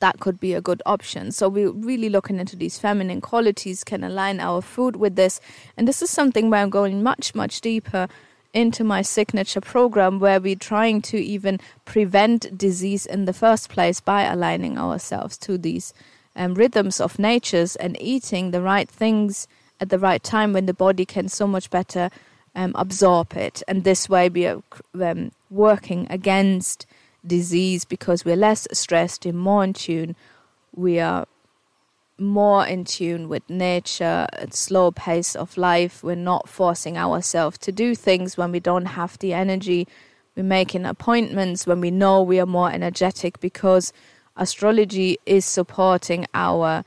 That 0.00 0.18
could 0.18 0.40
be 0.40 0.54
a 0.54 0.60
good 0.60 0.82
option. 0.84 1.30
So, 1.30 1.48
we're 1.48 1.70
really 1.70 2.08
looking 2.08 2.40
into 2.40 2.56
these 2.56 2.80
feminine 2.80 3.20
qualities, 3.20 3.84
can 3.84 4.02
align 4.02 4.40
our 4.40 4.60
food 4.60 4.96
with 4.96 5.14
this. 5.14 5.40
And 5.76 5.86
this 5.86 6.02
is 6.02 6.10
something 6.10 6.50
where 6.50 6.62
I'm 6.62 6.70
going 6.70 7.04
much, 7.04 7.36
much 7.36 7.60
deeper 7.60 8.08
into 8.54 8.84
my 8.84 9.02
signature 9.02 9.60
program 9.60 10.18
where 10.18 10.40
we're 10.40 10.54
trying 10.56 11.00
to 11.02 11.16
even 11.16 11.58
prevent 11.84 12.56
disease 12.56 13.06
in 13.06 13.24
the 13.24 13.32
first 13.32 13.68
place 13.68 14.00
by 14.00 14.22
aligning 14.22 14.78
ourselves 14.78 15.38
to 15.38 15.56
these 15.56 15.94
um, 16.36 16.54
rhythms 16.54 17.00
of 17.00 17.18
natures 17.18 17.76
and 17.76 18.00
eating 18.00 18.50
the 18.50 18.62
right 18.62 18.88
things 18.88 19.48
at 19.80 19.88
the 19.88 19.98
right 19.98 20.22
time 20.22 20.52
when 20.52 20.66
the 20.66 20.74
body 20.74 21.04
can 21.04 21.28
so 21.28 21.46
much 21.46 21.70
better 21.70 22.10
um, 22.54 22.72
absorb 22.74 23.34
it. 23.34 23.62
And 23.66 23.84
this 23.84 24.08
way 24.08 24.28
we 24.28 24.46
are 24.46 24.62
um, 25.00 25.32
working 25.50 26.06
against 26.10 26.86
disease 27.26 27.84
because 27.84 28.24
we're 28.24 28.36
less 28.36 28.66
stressed, 28.72 29.24
we're 29.24 29.32
more 29.32 29.64
in 29.64 29.72
tune, 29.72 30.16
we 30.74 30.98
are 31.00 31.26
more 32.22 32.66
in 32.66 32.84
tune 32.84 33.28
with 33.28 33.48
nature, 33.50 34.26
at 34.32 34.54
slow 34.54 34.90
pace 34.90 35.34
of 35.34 35.56
life. 35.56 36.02
We're 36.02 36.16
not 36.16 36.48
forcing 36.48 36.96
ourselves 36.96 37.58
to 37.58 37.72
do 37.72 37.94
things 37.94 38.36
when 38.36 38.52
we 38.52 38.60
don't 38.60 38.86
have 38.86 39.18
the 39.18 39.32
energy. 39.32 39.86
We're 40.36 40.44
making 40.44 40.86
appointments 40.86 41.66
when 41.66 41.80
we 41.80 41.90
know 41.90 42.22
we 42.22 42.40
are 42.40 42.46
more 42.46 42.70
energetic 42.70 43.40
because 43.40 43.92
astrology 44.36 45.18
is 45.26 45.44
supporting 45.44 46.26
our 46.32 46.84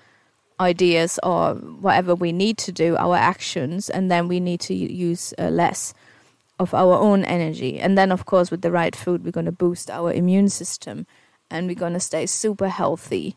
ideas 0.59 1.19
or 1.21 1.55
whatever 1.55 2.15
we 2.15 2.31
need 2.31 2.57
to 2.59 2.71
do, 2.71 2.95
our 2.95 3.15
actions, 3.15 3.89
and 3.89 4.09
then 4.09 4.27
we 4.27 4.39
need 4.39 4.61
to 4.61 4.73
use 4.73 5.33
uh, 5.37 5.49
less 5.49 5.93
of 6.57 6.73
our 6.73 6.93
own 6.97 7.25
energy. 7.25 7.79
And 7.79 7.97
then, 7.97 8.11
of 8.11 8.25
course, 8.25 8.49
with 8.49 8.61
the 8.61 8.71
right 8.71 8.95
food, 8.95 9.23
we're 9.23 9.31
going 9.31 9.45
to 9.45 9.51
boost 9.51 9.91
our 9.91 10.11
immune 10.11 10.49
system 10.49 11.05
and 11.51 11.67
we're 11.67 11.75
going 11.75 11.93
to 11.93 11.99
stay 11.99 12.25
super 12.25 12.69
healthy 12.69 13.35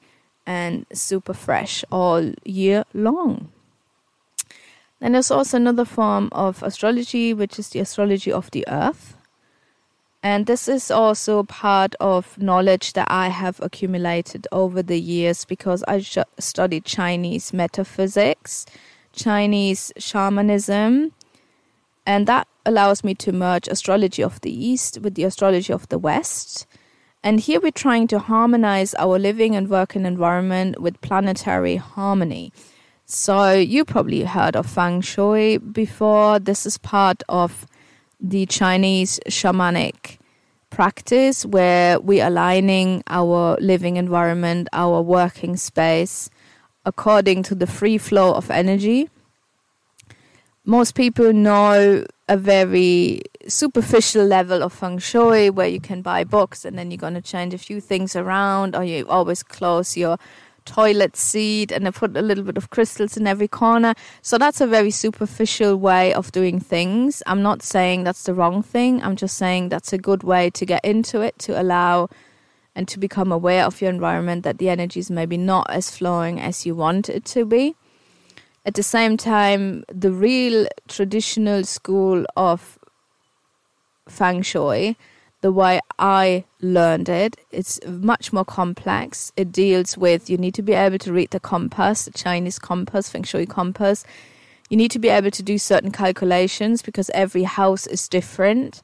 and 0.49 0.87
super 0.95 1.35
fresh 1.35 1.85
all 1.93 2.33
year 2.43 2.85
long. 2.95 3.53
Then 4.99 5.13
there's 5.13 5.31
also 5.31 5.59
another 5.59 5.85
form 5.85 6.31
of 6.33 6.63
astrology, 6.63 7.35
which 7.35 7.59
is 7.59 7.69
the 7.69 7.81
astrology 7.81 8.33
of 8.33 8.51
the 8.51 8.65
earth. 8.67 9.15
And 10.23 10.47
this 10.47 10.67
is 10.67 10.91
also 10.91 11.43
part 11.45 11.95
of 12.01 12.39
knowledge 12.39 12.95
that 12.95 13.09
I 13.11 13.29
have 13.29 13.61
accumulated 13.61 14.49
over 14.51 14.83
the 14.83 14.99
years 14.99 15.45
because 15.45 15.85
I 15.87 16.01
sh- 16.01 16.19
studied 16.39 16.87
Chinese 16.87 17.53
metaphysics, 17.53 18.65
Chinese 19.13 19.93
shamanism, 19.99 21.13
and 22.07 22.27
that 22.27 22.49
allows 22.65 23.05
me 23.05 23.15
to 23.17 23.33
merge 23.33 23.69
astrology 23.69 24.23
of 24.23 24.41
the 24.41 24.51
East 24.51 24.99
with 25.03 25.15
the 25.15 25.25
astrology 25.25 25.73
of 25.75 25.89
the 25.91 25.99
West. 25.99 26.67
And 27.23 27.41
here 27.41 27.61
we're 27.61 27.73
trying 27.73 28.07
to 28.09 28.19
harmonize 28.19 28.95
our 28.95 29.19
living 29.19 29.57
and 29.57 29.69
working 29.69 30.07
environment 30.07 30.81
with 30.81 31.01
planetary 31.01 31.77
harmony. 31.77 32.53
So, 33.07 33.53
you 33.55 33.85
probably 33.85 34.25
heard 34.25 34.55
of 34.55 34.67
feng 34.67 35.01
shui 35.01 35.59
before. 35.59 36.39
This 36.39 36.67
is 36.67 36.79
part 36.79 37.23
of 37.29 37.67
the 38.21 38.47
Chinese 38.47 39.19
shamanic 39.29 40.19
practice 40.71 41.47
where 41.47 41.99
we're 42.01 42.27
aligning 42.27 43.03
our 43.09 43.57
living 43.61 43.97
environment, 43.97 44.69
our 44.73 45.01
working 45.01 45.57
space, 45.57 46.29
according 46.85 47.43
to 47.45 47.55
the 47.55 47.67
free 47.67 47.99
flow 47.99 48.33
of 48.35 48.51
energy. 48.51 49.09
Most 50.65 50.95
people 50.95 51.33
know 51.33 52.05
a 52.29 52.37
very 52.37 53.23
superficial 53.49 54.25
level 54.25 54.63
of 54.63 54.73
feng 54.73 54.99
shui 54.99 55.51
where 55.51 55.69
you 55.69 55.81
can 55.81 56.03
buy 56.03 56.25
books 56.25 56.65
and 56.65 56.79
then 56.79 56.91
you're 56.91 56.99
going 56.99 57.15
to 57.15 57.23
change 57.23 57.55
a 57.55 57.59
few 57.59 57.81
things 57.81 58.15
around 58.15 58.77
or 58.77 58.85
you 58.85 59.07
always 59.09 59.43
close 59.43 59.97
your 59.97 60.19
toilet 60.65 61.17
seat 61.17 61.73
and 61.73 61.89
I 61.89 61.91
put 61.91 62.17
a 62.17 62.23
little 62.23 62.45
bit 62.45 62.59
of 62.59 62.71
crystals 62.71 63.17
in 63.17 63.27
every 63.27 63.49
corner. 63.49 63.95
So 64.21 64.37
that's 64.37 64.61
a 64.61 64.67
very 64.67 64.91
superficial 64.91 65.77
way 65.77 66.13
of 66.13 66.31
doing 66.31 66.61
things. 66.61 67.23
I'm 67.27 67.43
not 67.43 67.63
saying 67.63 68.05
that's 68.05 68.25
the 68.25 68.35
wrong 68.35 68.63
thing. 68.63 69.03
I'm 69.03 69.17
just 69.17 69.37
saying 69.37 69.71
that's 69.71 69.93
a 69.93 69.99
good 69.99 70.23
way 70.23 70.51
to 70.51 70.67
get 70.67 70.85
into 70.85 71.23
it, 71.23 71.39
to 71.41 71.61
allow 71.61 72.11
and 72.75 72.87
to 72.87 72.99
become 72.99 73.33
aware 73.33 73.65
of 73.65 73.81
your 73.81 73.91
environment 73.91 74.45
that 74.45 74.59
the 74.59 74.69
energy 74.69 75.01
is 75.01 75.11
maybe 75.11 75.37
not 75.37 75.69
as 75.71 75.97
flowing 75.97 76.39
as 76.39 76.67
you 76.67 76.75
want 76.75 77.09
it 77.09 77.25
to 77.25 77.45
be. 77.45 77.75
At 78.65 78.75
the 78.75 78.83
same 78.83 79.17
time, 79.17 79.85
the 79.89 80.13
real 80.13 80.69
traditional 80.89 81.65
school 81.65 82.27
of 82.37 82.78
feng 84.11 84.43
shui, 84.43 84.97
the 85.41 85.53
way 85.53 85.81
I 85.99 86.45
learned 86.61 87.09
it, 87.09 87.37
it's 87.51 87.81
much 87.87 88.33
more 88.33 88.45
complex. 88.45 89.33
It 89.37 89.53
deals 89.53 89.97
with 89.97 90.29
you 90.29 90.37
need 90.37 90.55
to 90.55 90.63
be 90.63 90.73
able 90.73 90.99
to 90.99 91.13
read 91.13 91.31
the 91.31 91.41
compass, 91.41 92.05
the 92.05 92.11
Chinese 92.11 92.59
compass, 92.59 93.09
feng 93.09 93.23
shui 93.23 93.47
compass. 93.47 94.05
You 94.69 94.77
need 94.77 94.91
to 94.91 94.99
be 94.99 95.09
able 95.09 95.31
to 95.31 95.43
do 95.43 95.57
certain 95.57 95.93
calculations 95.93 96.83
because 96.83 97.11
every 97.15 97.45
house 97.45 97.87
is 97.87 98.09
different. 98.09 98.83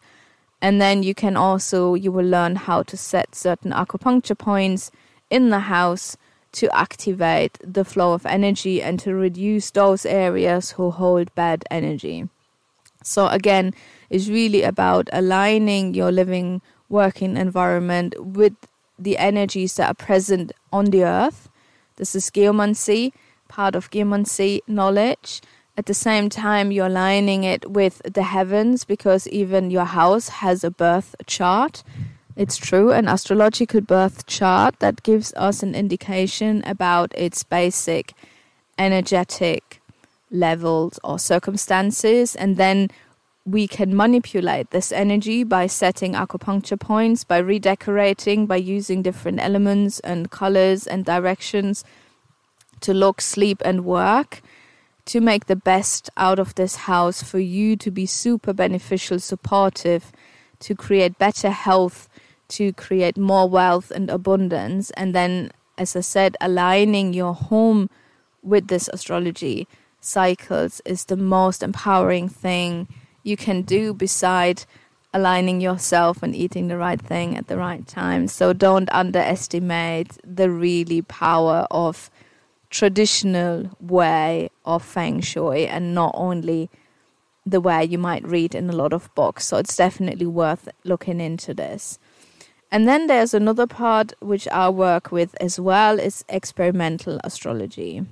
And 0.63 0.81
then 0.81 1.03
you 1.03 1.15
can 1.15 1.37
also 1.37 1.95
you 1.95 2.13
will 2.13 2.25
learn 2.25 2.57
how 2.57 2.85
to 2.85 2.97
set 2.97 3.35
certain 3.35 3.73
acupuncture 3.73 4.39
points 4.39 4.91
in 5.31 5.51
the 5.51 5.61
house 5.61 6.17
to 6.53 6.75
activate 6.75 7.59
the 7.65 7.85
flow 7.85 8.13
of 8.13 8.25
energy 8.25 8.81
and 8.81 9.01
to 9.01 9.13
reduce 9.13 9.73
those 9.73 10.07
areas 10.07 10.73
who 10.73 10.91
hold 10.93 11.35
bad 11.35 11.65
energy. 11.71 12.29
So, 13.03 13.27
again, 13.27 13.75
it's 14.15 14.29
really 14.29 14.63
about 14.63 15.11
aligning 15.13 15.93
your 15.93 16.13
living, 16.13 16.63
working 16.89 17.37
environment 17.37 18.15
with 18.25 18.53
the 18.97 19.19
energies 19.19 19.75
that 19.75 19.89
are 19.91 20.07
present 20.07 20.53
on 20.73 20.85
the 20.85 21.03
earth. 21.03 21.49
This 21.97 22.15
is 22.15 22.31
geomancy, 22.31 23.13
part 23.49 23.75
of 23.75 23.91
geomancy 23.91 24.63
knowledge. 24.69 25.43
At 25.77 25.87
the 25.87 25.95
same 25.95 26.29
time, 26.29 26.71
you're 26.71 26.87
aligning 26.87 27.43
it 27.43 27.69
with 27.69 28.03
the 28.05 28.23
heavens 28.23 28.85
because 28.85 29.27
even 29.27 29.73
your 29.73 29.87
house 29.87 30.29
has 30.29 30.63
a 30.63 30.71
birth 30.71 31.17
chart. 31.27 31.83
It's 32.37 32.57
true, 32.57 32.93
an 32.93 33.09
astrological 33.09 33.81
birth 33.81 34.27
chart 34.27 34.79
that 34.79 35.03
gives 35.03 35.35
us 35.35 35.65
an 35.65 35.75
indication 35.75 36.63
about 36.67 37.13
its 37.17 37.43
basic 37.43 38.13
energetic 38.79 39.81
levels 40.31 41.01
or 41.03 41.19
circumstances, 41.19 42.37
and 42.37 42.57
then 42.57 42.91
we 43.47 43.69
can 43.69 43.95
manipulate 43.95 44.71
this 44.71 44.91
energy 44.91 45.45
by 45.45 45.67
setting 45.67 46.15
acupuncture 46.15 46.81
points, 46.81 47.25
by 47.25 47.39
redecorating, 47.39 48.47
by 48.47 48.57
using 48.57 49.03
different 49.03 49.41
elements 49.41 50.01
and 50.01 50.31
colors 50.31 50.87
and 50.87 51.05
directions 51.05 51.85
to 52.81 52.95
look, 52.95 53.21
sleep, 53.21 53.61
and 53.65 53.85
work 53.85 54.41
to 55.05 55.21
make 55.21 55.47
the 55.47 55.57
best 55.57 56.09
out 56.17 56.39
of 56.39 56.55
this 56.55 56.77
house 56.77 57.23
for 57.23 57.39
you 57.39 57.77
to 57.77 57.91
be 57.91 58.07
super 58.07 58.55
beneficial, 58.55 59.19
supportive, 59.19 60.11
to 60.61 60.75
create 60.75 61.19
better 61.19 61.51
health 61.51 62.09
to 62.49 62.73
create 62.73 63.19
more 63.19 63.49
wealth 63.49 63.91
and 63.91 64.11
abundance. 64.11 64.91
And 64.93 65.15
then, 65.15 65.51
as 65.77 65.97
I 65.97 66.01
said, 66.01 66.37
aligning 66.41 67.13
your 67.13 67.35
home 67.35 67.91
with 68.43 68.69
this 68.69 68.89
astrology 68.93 69.67
cycles 70.01 70.81
is 70.85 71.07
the 71.07 71.17
most 71.17 71.63
empowering 71.63 72.29
thing 72.29 72.89
you 73.25 73.37
can 73.37 73.63
do 73.63 73.93
beside 73.93 74.65
aligning 75.13 75.61
yourself 75.61 76.23
and 76.23 76.35
eating 76.35 76.69
the 76.69 76.77
right 76.77 77.01
thing 77.01 77.37
at 77.37 77.47
the 77.47 77.57
right 77.57 77.87
time. 77.87 78.29
So 78.29 78.53
don't 78.53 78.91
underestimate 78.93 80.19
the 80.25 80.51
really 80.51 81.03
power 81.03 81.67
of 81.71 82.11
traditional 82.71 83.71
way 83.81 84.51
of 84.65 84.85
feng 84.85 85.21
shui 85.21 85.67
and 85.67 85.95
not 85.95 86.13
only 86.17 86.69
the 87.47 87.61
way 87.61 87.85
you 87.85 87.99
might 87.99 88.27
read 88.27 88.55
in 88.55 88.69
a 88.69 88.77
lot 88.77 88.93
of 88.93 89.15
books. 89.15 89.47
So 89.47 89.59
it's 89.59 89.77
definitely 89.77 90.27
worth 90.27 90.69
looking 90.83 91.21
into 91.21 91.55
this. 91.55 91.99
And 92.73 92.89
then 92.89 93.07
there's 93.07 93.35
another 93.35 93.69
part 93.69 94.15
which 94.21 94.49
I 94.49 94.69
work 94.69 95.13
with 95.13 95.37
as 95.41 95.61
well 95.61 96.01
is 96.01 96.25
experimental 96.29 97.21
astrology. 97.23 98.05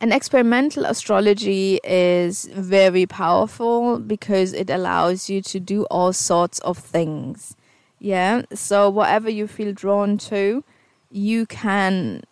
And 0.00 0.14
experimental 0.14 0.86
astrology 0.86 1.78
is 1.84 2.46
very 2.46 3.04
powerful 3.04 3.98
because 3.98 4.54
it 4.54 4.70
allows 4.70 5.28
you 5.28 5.42
to 5.42 5.60
do 5.60 5.84
all 5.90 6.14
sorts 6.14 6.58
of 6.60 6.78
things. 6.78 7.54
Yeah, 7.98 8.42
so 8.54 8.88
whatever 8.88 9.28
you 9.28 9.46
feel 9.46 9.72
drawn 9.74 10.16
to, 10.18 10.64
you 11.10 11.44
can 11.44 12.22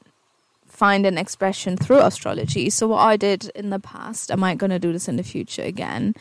find 0.66 1.04
an 1.04 1.18
expression 1.18 1.76
through 1.76 1.98
astrology. 2.00 2.70
So 2.70 2.88
what 2.88 3.00
I 3.00 3.18
did 3.18 3.50
in 3.54 3.68
the 3.68 3.78
past, 3.78 4.30
am 4.30 4.42
I 4.42 4.54
gonna 4.54 4.78
do 4.78 4.92
this 4.92 5.08
in 5.08 5.16
the 5.16 5.22
future 5.22 5.62
again. 5.62 6.14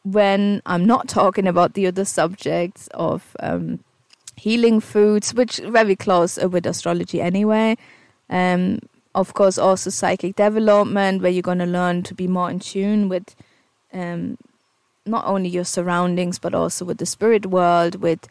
When 0.03 0.61
I'm 0.65 0.85
not 0.85 1.09
talking 1.09 1.45
about 1.45 1.73
the 1.73 1.87
other 1.87 2.05
subjects 2.05 2.87
of 2.93 3.35
um, 3.41 3.83
healing 4.37 4.79
foods, 4.79 5.33
which 5.33 5.57
very 5.57 5.97
close 5.97 6.37
with 6.37 6.65
astrology 6.65 7.21
anyway. 7.21 7.75
Um, 8.29 8.79
of 9.15 9.33
course, 9.33 9.57
also 9.57 9.89
psychic 9.89 10.35
development, 10.35 11.21
where 11.21 11.31
you're 11.31 11.41
going 11.41 11.59
to 11.59 11.65
learn 11.65 12.03
to 12.03 12.13
be 12.13 12.27
more 12.27 12.49
in 12.49 12.59
tune 12.59 13.09
with 13.09 13.35
um, 13.93 14.37
not 15.05 15.25
only 15.25 15.49
your 15.49 15.63
surroundings, 15.63 16.37
but 16.37 16.53
also 16.53 16.85
with 16.85 16.97
the 16.97 17.05
spirit 17.05 17.47
world, 17.47 17.95
with 17.95 18.27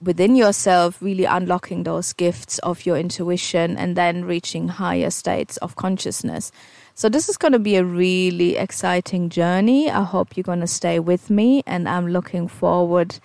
within 0.00 0.36
yourself, 0.36 1.00
really 1.00 1.24
unlocking 1.24 1.84
those 1.84 2.12
gifts 2.12 2.58
of 2.58 2.84
your 2.84 2.96
intuition 2.96 3.76
and 3.76 3.96
then 3.96 4.24
reaching 4.24 4.68
higher 4.68 5.10
states 5.10 5.56
of 5.58 5.76
consciousness. 5.76 6.52
So, 6.94 7.08
this 7.08 7.28
is 7.28 7.36
going 7.36 7.52
to 7.52 7.58
be 7.58 7.76
a 7.76 7.84
really 7.84 8.56
exciting 8.56 9.28
journey. 9.30 9.90
I 9.90 10.04
hope 10.04 10.36
you're 10.36 10.44
going 10.44 10.60
to 10.60 10.66
stay 10.66 11.00
with 11.00 11.28
me, 11.30 11.62
and 11.66 11.88
I'm 11.88 12.08
looking 12.08 12.46
forward 12.46 13.18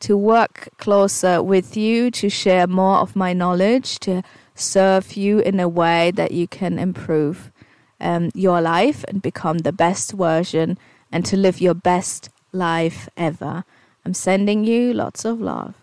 to 0.00 0.16
work 0.16 0.68
closer 0.76 1.42
with 1.42 1.76
you 1.76 2.10
to 2.10 2.28
share 2.28 2.66
more 2.66 2.98
of 2.98 3.16
my 3.16 3.32
knowledge, 3.32 3.98
to 4.00 4.22
serve 4.56 5.16
you 5.16 5.38
in 5.38 5.60
a 5.60 5.68
way 5.68 6.10
that 6.10 6.32
you 6.32 6.48
can 6.48 6.78
improve 6.78 7.52
um, 8.00 8.30
your 8.34 8.60
life 8.60 9.04
and 9.06 9.22
become 9.22 9.58
the 9.58 9.72
best 9.72 10.12
version 10.12 10.78
and 11.12 11.24
to 11.26 11.36
live 11.36 11.60
your 11.60 11.74
best 11.74 12.30
life 12.52 13.08
ever. 13.16 13.64
I'm 14.04 14.14
sending 14.14 14.64
you 14.64 14.92
lots 14.92 15.24
of 15.24 15.40
love. 15.40 15.74